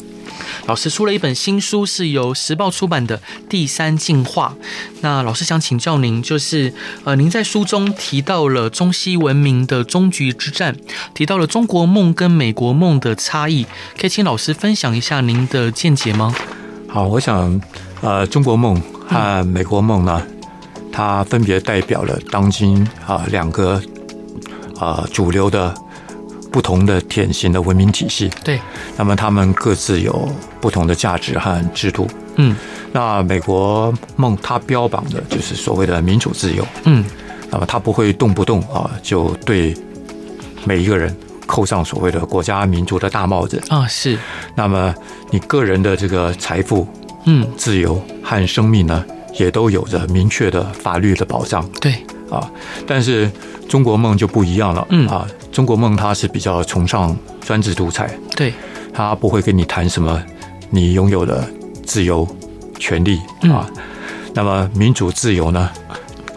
[0.67, 3.17] 老师出了一本新书，是由时报出版的
[3.49, 4.55] 《第三进化》。
[5.01, 10.77] 那老师想请教您，就是呃，您在书中提到了中西文明的终局之战，
[11.15, 13.65] 提到了中国梦跟美国梦的差异，
[13.99, 16.35] 可以请老师分享一下您的见解吗？
[16.89, 17.59] 好，我想
[18.03, 20.23] 呃，中国梦和美国梦呢，
[20.93, 23.81] 它分别代表了当今啊两个
[24.79, 25.75] 啊、呃、主流的。
[26.57, 28.59] 不同的典型的文明体系，对，
[28.97, 30.27] 那么他们各自有
[30.59, 32.57] 不同的价值和制度，嗯，
[32.93, 37.05] 那美国梦它标榜的就是所谓的民主自由，嗯，
[37.51, 39.77] 那么它不会动不动啊就对
[40.65, 41.15] 每一个人
[41.45, 43.63] 扣上所谓的国家民族的大帽子。
[43.69, 44.19] 啊，是，
[44.55, 44.95] 那么
[45.31, 46.89] 你个人的这个财富、
[47.27, 49.05] 嗯，自由和生命呢，
[49.39, 51.93] 也都有着明确的法律的保障，对，
[52.31, 52.51] 啊，
[52.87, 53.31] 但是
[53.69, 55.07] 中国梦就不一样了，嗯。
[55.07, 55.29] 啊。
[55.57, 58.53] 中国梦它是比较崇尚专制独裁，对，
[58.93, 60.23] 他不会跟你谈什么
[60.69, 61.49] 你拥有的
[61.83, 62.29] 自由、
[62.79, 63.17] 权利
[63.51, 63.67] 啊。
[63.75, 63.83] 嗯、
[64.35, 65.71] 那么民主自由呢，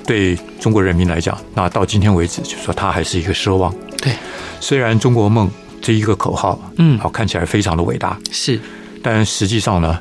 [0.06, 3.76] 对中国人民来讲，那到今天为止，就说它还是一个奢望。
[3.98, 4.14] 对，
[4.62, 5.52] 虽然中国梦
[5.82, 8.58] 这一个口号，嗯，好看起来非常的伟大，是，
[9.04, 10.00] 但实际上呢，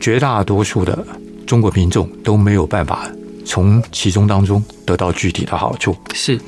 [0.00, 1.04] 绝大多数的
[1.44, 3.10] 中国民众都没有办法
[3.48, 6.38] 从其中当中得到具体的好处，是。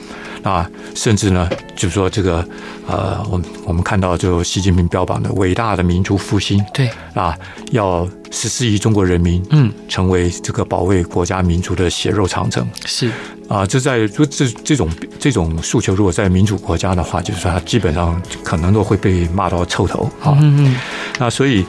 [0.43, 2.43] 啊，甚至呢，就是说这个，
[2.87, 6.89] 呃，我们我们看到就习近平标榜的伟大的民族复兴，对。
[7.13, 7.37] 啊，
[7.73, 13.11] 要十四亿中国人民，嗯，成为这个保卫国家民族的血肉长城，是。
[13.49, 20.39] 啊，这在这这这种这种诉求，如果在民主国家的话，就是说它基本上可能都会被骂到臭头啊。
[20.41, 20.77] 嗯嗯，
[21.19, 21.67] 那所以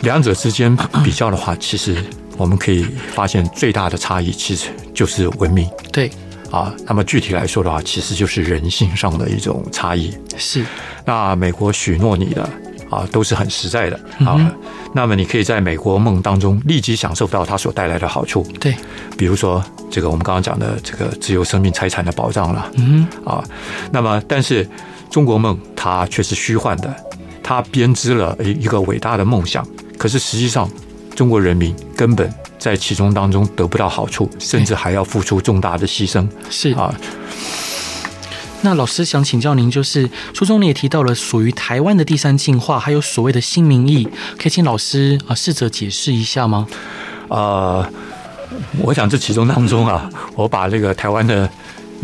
[0.00, 1.94] 两者之间比较的话，其实
[2.36, 6.10] 我们可以发现最大的差异其实就是文明，对。
[6.50, 10.16] 啊，那么具体来说的话，其实就是人性上的一种差异。
[10.36, 10.64] 是，
[11.04, 12.48] 那美国许诺你的
[12.88, 14.36] 啊，都是很实在的啊。
[14.38, 14.52] 嗯、
[14.94, 18.46] 那么你可以在美国梦当中立即享受到它所带来的好处。
[18.60, 18.72] 对，
[19.18, 22.70] 比如说这个我们刚刚讲的这个自由生命财产的保障了。
[22.76, 23.42] 嗯，啊，
[23.90, 24.68] 那么但是
[25.10, 26.94] 中国梦它却是虚幻的，
[27.42, 29.66] 它编织了一一个伟大的梦想，
[29.98, 30.70] 可是实际上
[31.14, 32.32] 中国人民根本。
[32.56, 36.26] 在其中当中得不到好处，甚至还要付出重大的牺牲。
[36.48, 36.94] 是啊，
[38.62, 44.08] 那老师想请教您，就是书中你也提到了属于台湾的第三进化，还有所谓的新民意，
[44.38, 46.66] 可以请老师啊试着解释一下吗？
[47.28, 47.86] 呃，
[48.78, 51.46] 我想这其中当中啊，我把这个台湾的。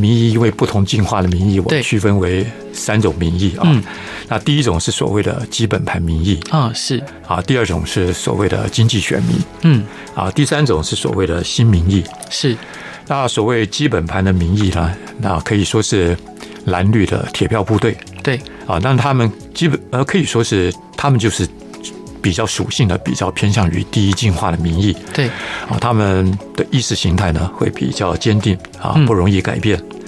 [0.00, 3.62] 民意因为不同进化的民意，我区分为三种民意啊。
[3.64, 3.82] 嗯，
[4.28, 7.42] 那第一种是所谓的基本盘民意啊，是啊。
[7.42, 9.84] 第二种是所谓的经济选民，嗯
[10.14, 10.30] 啊。
[10.30, 12.56] 第三种是所谓的新民意，是。
[13.06, 16.16] 那所谓基本盘的民意呢，那可以说是
[16.66, 18.78] 蓝绿的铁票部队，对啊。
[18.82, 21.46] 那他们基本呃可以说是他们就是
[22.22, 25.26] 比较属性的比较偏向于第一进化的民意，对。
[25.68, 29.78] 啊，他们的意识形态呢会比较坚定啊，不容易改变。
[29.78, 30.00] 嗯、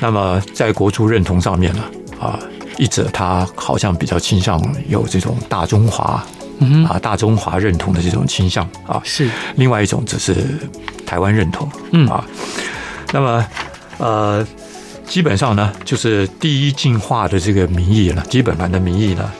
[0.00, 1.84] 那么在国族认同上面呢
[2.20, 2.38] 啊，
[2.78, 6.24] 一者他好像比较倾向有这种大中华，
[6.58, 9.28] 嗯啊大中华认同的这种倾向啊，是。
[9.56, 10.36] 另外一种则是
[11.06, 12.08] 台湾认同，嗯。
[12.08, 12.24] 啊，
[13.12, 13.46] 那么
[13.98, 14.46] 呃。
[15.06, 19.30] 基本上呢，就是第一进化的这个民意呢，基本盘的民意呢，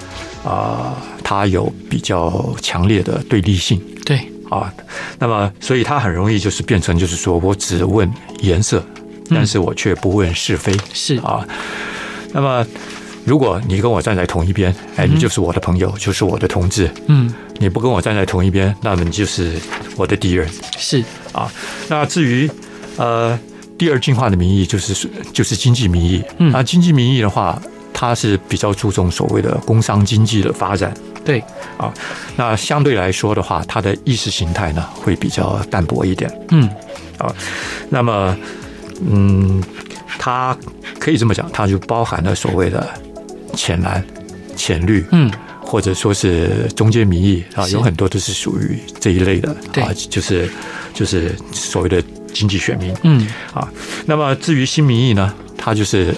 [0.45, 0.97] 啊、呃，
[1.41, 3.81] 它有比较强烈的对立性。
[4.05, 4.19] 对
[4.51, 4.73] 啊，
[5.19, 8.85] 那么所以它很容易就是变成就是说我只问颜色，
[9.31, 10.73] 但是我却不问是非。
[10.93, 11.49] 是、嗯、啊，
[12.33, 12.67] 那么
[13.25, 16.91] 如果你跟我站在同一边，哎，你就是我的朋友，嗯、就是我的同志。
[17.07, 19.55] 嗯，你不跟我站在同一边，那么你就是
[19.97, 20.49] 我的敌人。
[20.77, 21.51] 是啊，
[21.89, 22.51] 那至于
[22.97, 23.39] 呃。
[23.77, 27.61] 第二进化的名义就是就是经济名义，嗯，那经济名义的话，
[27.93, 30.95] 它是比较注重所谓的工商经济的发展，
[31.25, 31.43] 对
[31.79, 31.93] 啊，
[32.37, 36.69] 那相对来说的话，它的意识形态呢会比较淡薄一点，嗯，
[37.19, 37.35] 啊，
[37.89, 38.37] 那么
[39.09, 39.63] 嗯，
[40.19, 40.57] 它
[40.99, 42.89] 可以这么讲，它就包含了所谓的
[43.55, 44.05] 浅蓝、
[44.55, 49.51] 浅绿，嗯，或者说是中间民意啊，有很多都是属于这一类的，
[49.83, 50.51] 啊，就是
[50.93, 52.03] 就是所谓的。
[52.35, 53.29] 经济选民，嗯。
[53.53, 53.69] 啊，
[54.07, 56.13] 那么至于新民意呢，它就是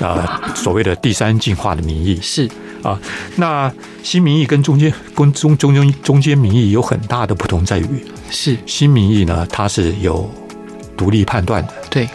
[0.00, 2.50] 呃所谓的第三进化的民意，是
[2.82, 2.98] 啊。
[3.36, 3.72] 那
[4.02, 7.86] 新民意跟中间跟中中间中间民意有很大的不同在于，
[8.30, 10.28] 是新民意呢，它是有
[10.96, 12.08] 独立判断的，对。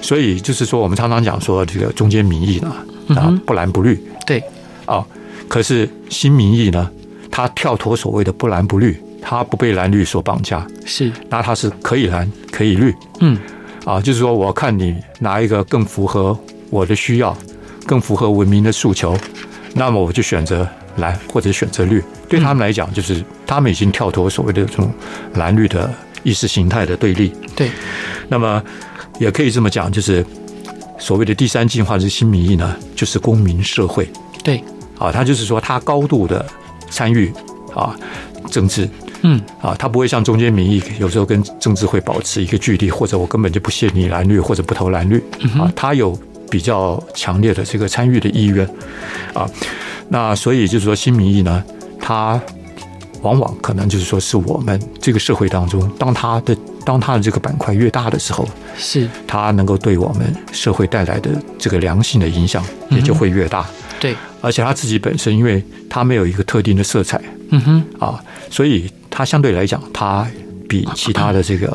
[0.00, 2.74] 所以就是说，我们常常讲说这个中间民意呢，
[3.16, 4.42] 啊不蓝不绿，对
[4.86, 5.04] 啊。
[5.48, 6.90] 可是新民意呢，
[7.30, 8.98] 它跳脱所谓的不蓝不绿。
[9.26, 13.38] 它不被蓝绿所绑架，是，那它是可以蓝可以绿，嗯，
[13.86, 16.38] 啊，就是说，我看你哪一个更符合
[16.68, 17.34] 我的需要，
[17.86, 19.16] 更符合文明的诉求，
[19.74, 20.66] 那么我就选择
[20.96, 22.02] 蓝或者选择绿。
[22.28, 24.90] 对他们来讲，就是他们已经跳脱所谓的这种
[25.34, 27.32] 蓝绿的意识形态的对立。
[27.54, 27.70] 对，
[28.28, 28.62] 那么
[29.18, 30.24] 也可以这么讲，就是
[30.98, 34.08] 所谓的第三进化之新民意呢，就是公民社会。
[34.42, 34.62] 对，
[34.98, 36.44] 啊，他就是说，他高度的
[36.88, 37.32] 参与
[37.74, 37.94] 啊
[38.50, 38.88] 政治。
[39.26, 45.16] 嗯啊，他不会像中间民意，有时候跟政治会保持一个距离，或者我根本就不屑你蓝绿，或者不投蓝绿
[45.58, 45.72] 啊。
[45.74, 46.18] 他有
[46.54, 48.64] 比较强烈的这个参与的意愿
[49.32, 49.42] 啊。
[50.08, 51.64] 那所以就是说，新民意呢，
[52.00, 52.40] 它
[53.22, 63.66] 往往可能就是说是我们这个社会当中，当它的当它的这个板块越大的时候，是它能够对我们社会带来的这个良性的影响也就会越大。
[63.98, 68.88] 对，而且它自己本身，因为它没有一个特定的色彩，嗯哼啊，所以。
[69.16, 70.26] 它相对来讲，它
[70.68, 71.72] 比其他的这个。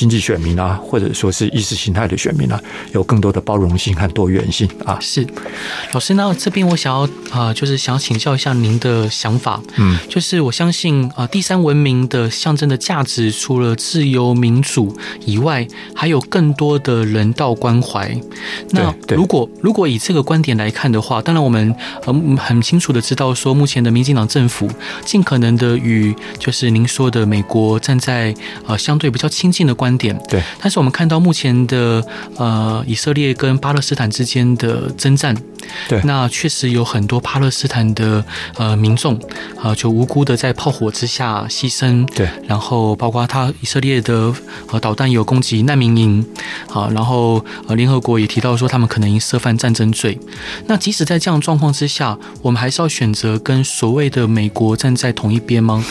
[0.00, 2.58] 经济选民啊，或者说是意识形态的选民啊，
[2.94, 4.96] 有更多的包容性和多元性啊。
[4.98, 5.26] 是，
[5.92, 9.60] 老师，那这边我想要啊、呃，就是想要请教一下您的想法。
[9.76, 14.96] 嗯，就是我相信啊、呃，第三文明的象征的价值，除了自由民主
[15.26, 18.18] 以外，还有更多的人道关怀。
[18.70, 24.66] 那如果如果以这个观点来看的话，当然我们很很清楚的知道说，目前的民进党政府
[25.04, 28.34] 尽可能的与就是您说的美国站在
[28.66, 29.76] 呃相对比较亲近的。
[29.90, 32.04] 观点对，但是我们看到目前的
[32.36, 35.34] 呃以色列跟巴勒斯坦之间的征战，
[35.88, 38.24] 对，那确实有很多巴勒斯坦的
[38.56, 39.16] 呃民众
[39.56, 44.32] 啊、呃，就无辜的在炮火之下牺牲，对，然后包括他以色列的
[44.70, 46.24] 呃导弹有攻击难民营，
[46.72, 50.16] 啊，然后呃联合国也提到说他们可能因涉犯战争罪，
[50.66, 55.84] 那即使在这样状况之下，我们还是要选择跟所谓的美国站在同一边吗？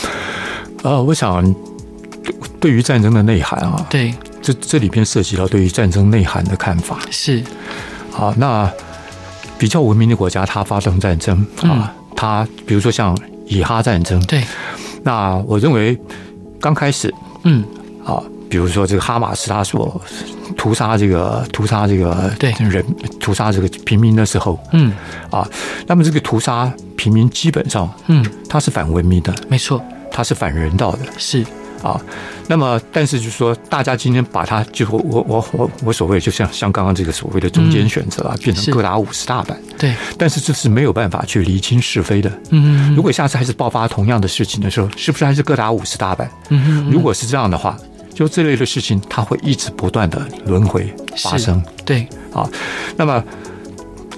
[0.82, 1.54] 呃，我想。
[2.60, 6.98] 对于战争的内涵啊，对，这这里边涉及到对于战争内涵的看法。
[7.10, 7.42] 是，
[8.10, 8.70] 好，那
[9.58, 13.16] 比较文明的国家，它发生战争啊，它比如说像
[13.46, 14.44] 以哈战争，对，
[15.02, 15.98] 那我认为
[16.60, 17.12] 刚开始，
[17.44, 17.64] 嗯，
[18.04, 20.00] 啊，比如说这个哈马斯他所
[20.56, 22.52] 屠杀这个屠杀这个对。
[22.58, 22.84] 人
[23.18, 24.92] 屠杀这个平民的时候，嗯，
[25.30, 25.48] 啊，
[25.86, 31.42] 那么这个屠杀平民基本上，嗯，它是反文明的，没错，它是反人道的，是。
[31.82, 32.00] 啊，
[32.46, 42.30] 那么但是就是说，大家今天把它就我我我我所谓就像像刚刚这个所谓的中间选择啊，变成各打五十大板，对，但是这是没有办法去厘清是非的。
[42.50, 46.30] 嗯，如果下次还是爆发同样的事情的时候，是不是还是各打五十大板？
[46.50, 47.76] 嗯，如果是这样的话，
[48.14, 51.62] 就这类的事情，它会一直不断的轮回发生。
[51.84, 52.48] 对，啊，
[52.96, 53.24] 那么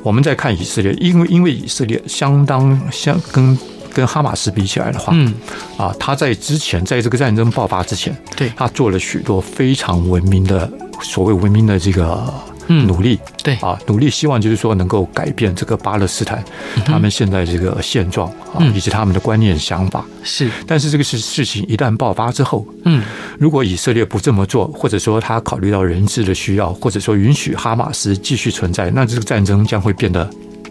[0.02, 3.56] 我们再看以色列，因为因为以色列相当相跟。
[3.92, 5.34] 跟哈马斯比起来的话，嗯，
[5.76, 10.70] 啊，他在之前，在这个战争爆发之前，对，他做了许多非常文明的
[11.02, 12.32] 所谓文明的这个
[12.68, 16.42] 努力，嗯、对啊，努力希望就是说能够改变这个巴勒斯坦
[16.84, 20.48] 他们现在这个现状啊，以及他们的观念想法是。
[20.66, 23.02] 但是这个事事情一旦爆发之后，嗯，
[23.38, 30.28] 如果以色列不这么做，或者说他考虑到人质的需要，或者说允许哈马斯继续存在，那这个战争将会变得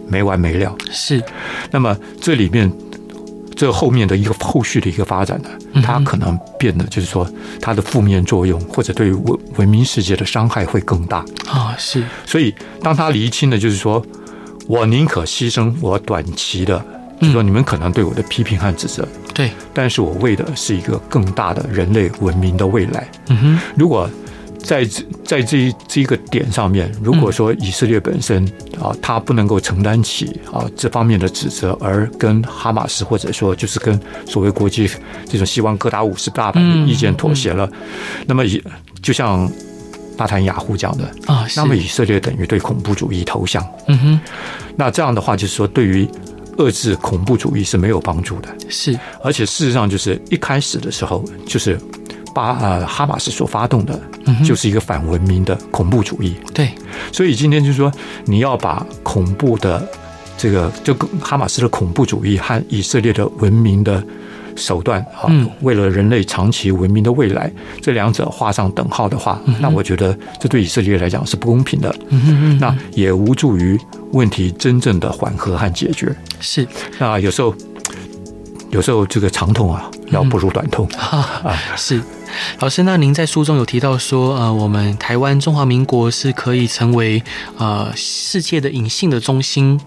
[0.07, 0.75] 没完没了。
[0.91, 1.21] 是。
[1.69, 2.71] 那么这里面。
[3.55, 5.49] 这后面的一个后续的一个发展呢，
[5.83, 7.29] 它可能变得就是说，
[7.61, 11.75] 它的负面作用或者对于文文明世界的伤害会更大啊。
[11.77, 14.03] 是，所以当他厘清的就是说，
[14.67, 16.83] 我宁可牺牲我短期的，
[17.19, 23.07] 就是说你们可能对我的批评和指责，对，但是我为的是一个更大的人类文明的未来。
[23.27, 24.09] 嗯哼，如果。
[24.63, 28.45] 在这在这一这一个点上面，如果说以色列本身
[28.79, 34.89] 啊，他不能够承担起啊这方面的指责，而跟哈马斯或者说就是跟所谓国际
[35.27, 37.69] 这种希望各打五十大板的意见妥协了，
[38.27, 38.63] 那么以
[39.01, 39.49] 就像
[40.15, 43.65] 纳坦雅胡讲的啊，那么以色列等于对恐怖主义投降。
[43.87, 44.19] 嗯哼，
[44.75, 46.07] 那这样的话就是说，对于
[46.57, 48.49] 遏制恐怖主义是没有帮助的。
[48.69, 51.79] 是，而且事实上就是一开始的时候就是。
[52.33, 53.99] 巴呃哈马斯所发动的，
[54.43, 56.35] 就是一个反文明的恐怖主义。
[56.53, 56.69] 对，
[57.11, 57.91] 所以今天就是说，
[58.25, 59.87] 你要把恐怖的
[60.37, 64.03] 这个，就哈马斯的恐怖主义和以色列的文明的
[64.55, 65.29] 手段啊，
[65.61, 67.51] 为了人类长期文明的未来，
[67.81, 71.93] 这两者画上等号的话，那我觉得这对以色列来讲是不公平的。
[72.59, 73.79] 那也无助于
[74.11, 76.13] 问题真正的缓和和解决。
[76.39, 76.67] 是，
[76.99, 77.55] 那有时候，
[78.71, 81.55] 有时候这个长痛啊，要不如短痛啊。
[81.77, 82.01] 是。
[82.59, 87.23] 老师，那您在书中有提到说，呃，我们台湾中华民国是可以成为
[87.57, 89.79] 呃世界的隐性的中心，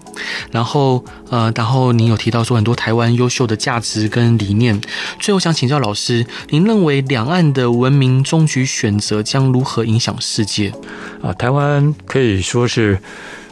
[0.51, 4.79] 然后呃，然后您有提到说很多台湾优秀的价值跟理念。
[5.19, 10.73] 最后想请教老师，您认为两岸的文明终局选择将如何影响世界？
[11.21, 12.99] 啊，台湾可以说是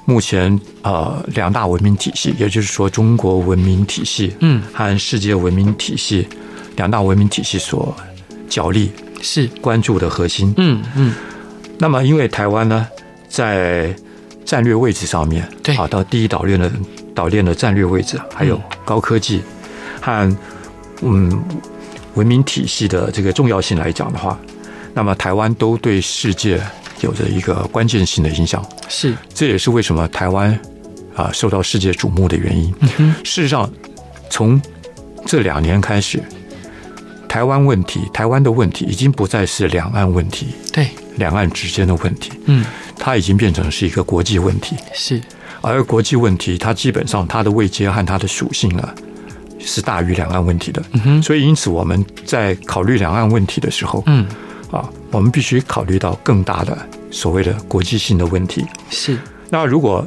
[0.05, 6.27] 目前呃两大文明体系，也就是说中国文明体系，嗯，和世界文明体系
[6.75, 7.95] 两大文明体系所。
[8.53, 10.53] 角力是关注的核心。
[10.57, 11.15] 嗯嗯，
[11.79, 12.87] 那么因为台湾呢，
[13.27, 13.91] 在
[14.45, 16.71] 战略位置上面，对啊，到第一岛链的
[17.15, 19.41] 岛链的战略位置，还有高科技
[19.99, 20.37] 和
[21.01, 21.43] 嗯
[22.13, 24.39] 文明体系的这个重要性来讲的话，
[24.93, 26.61] 那么台湾都对世界
[27.01, 28.63] 有着一个关键性的影响。
[28.87, 30.59] 是，这也是为什么台湾
[31.15, 32.71] 啊受到世界瞩目的原因。
[32.99, 33.15] 嗯。
[33.23, 33.67] 事实上，
[34.29, 34.61] 从
[35.25, 36.21] 这两年开始。
[37.33, 42.63] 台湾问题，台湾的问题已经不再是两岸问题，对，两岸之间的问题，嗯，
[42.95, 45.19] 它已经变成是一个国际问题，是，
[45.59, 48.93] 而国际问题，它基本上它的位阶和它的属性啊，
[49.57, 54.27] 是大于两岸问题的，嗯哼，所以因此我们在考虑两岸问题的时候，嗯，
[54.69, 56.77] 啊，我们必须考虑到更大的
[57.09, 59.17] 所谓的国际性的问题，是，
[59.49, 60.05] 那如果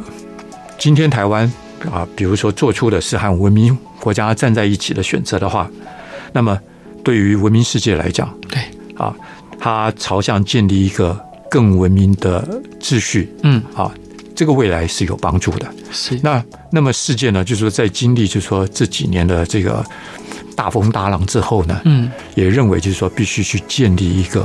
[0.78, 1.52] 今天台湾
[1.90, 5.68] 啊，比如说做出的是和文明国家站在一起的选择的话，
[6.32, 6.56] 那么。
[7.06, 8.60] 对于文明世界来讲，对
[8.96, 9.14] 啊，
[9.60, 11.16] 它朝向建立一个
[11.48, 13.88] 更文明的秩序，嗯啊，
[14.34, 15.72] 这个未来是有帮助的。
[15.92, 19.86] 是那那么世界呢，就是说在经历就是说这几年的这个
[20.56, 24.44] 大风大浪之后呢，嗯，也认为就是说必须去建立一个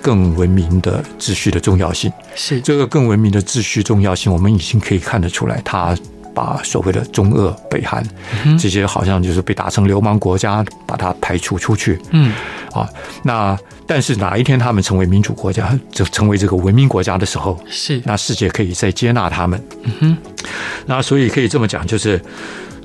[0.00, 2.10] 更文明的秩序的重要性。
[2.34, 5.94] 是这个更文明的秩序重要性，我们已经可以看得出来，它。
[6.34, 8.02] 把所谓的中俄、北韩
[8.58, 12.00] 这些好像就是被打成流氓国家，把它排除出去。
[12.10, 12.32] 嗯，
[12.72, 12.88] 啊，
[13.22, 19.62] 那但是哪一天他们成为民主国家，就成为这个文明国家的时候，是那世界可以再接纳他们。
[19.82, 20.16] 嗯哼，
[20.86, 22.20] 那所以可以这么讲，就是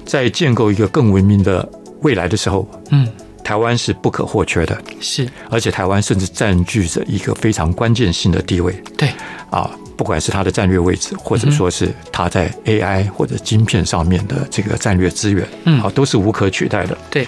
[0.05, 1.67] 在建构一个更文明的
[2.01, 3.07] 未来的时候，嗯，
[3.43, 4.77] 台湾是不可或缺的。
[4.99, 8.73] 是，而且台湾甚至占据着一个非常关键性的地位。
[8.97, 9.09] 对，
[9.49, 9.69] 啊。
[9.97, 16.95] 不管是它的战略位置，或者说是它在 AI 或者晶片上面的这个战略资源，嗯，好，都是无可取代的。
[17.09, 17.27] 对。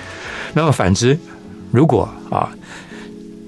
[0.53, 1.17] 那么反之，
[1.71, 2.49] 如果啊，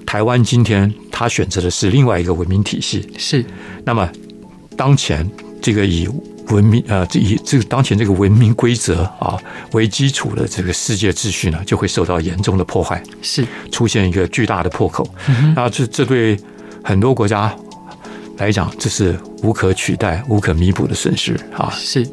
[0.04, 3.44] 台湾今天它选择的是另外一个文明体系，是，
[3.84, 4.08] 那么
[4.76, 5.28] 当前
[5.60, 6.08] 这个以
[6.48, 9.36] 文明呃，这以这个当前这个文明规则啊
[9.72, 15.08] 为基础的这个世界秩序呢，就会受到严重的破坏，是出现一个巨大的破口。
[15.28, 16.36] 嗯，那这这对
[16.84, 17.54] 很多国家。
[18.38, 21.70] 来讲，这是无可取代、无可弥补的损失啊！
[21.70, 22.06] 是，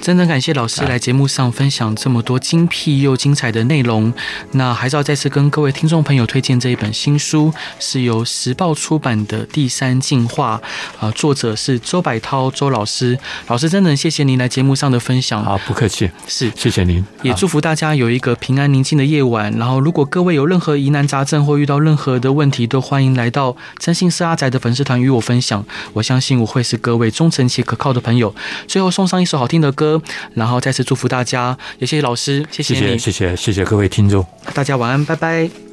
[0.00, 4.12] 真的感谢老师来节目上分享这么多精辟又精彩的内容。
[4.52, 10.60] 那还是要再次跟各位听众朋友推荐这一本新书，是由时报出版的《第三进化》，
[11.04, 13.18] 啊，作者是周柏涛周老师。
[13.48, 15.44] 老师真的谢谢您来节目上的分享。
[15.44, 19.52] 好，不客气，是谢谢您，也祝福大家有一个平安宁静的夜晚。
[19.58, 25.64] 然后，如果各位有任何疑难杂症或遇到任何的问题，都欢迎来到真心是阿宅的粉丝团与我分享。
[25.92, 28.34] 我相信我会是各位忠诚且可靠的朋友。
[28.66, 30.00] 最后送上一首好听的歌，
[30.32, 34.24] 然后再次祝福大家，也谢谢老师，谢谢你，谢谢谢谢谢谢各位听众，
[34.54, 35.71] 大家晚安，拜拜。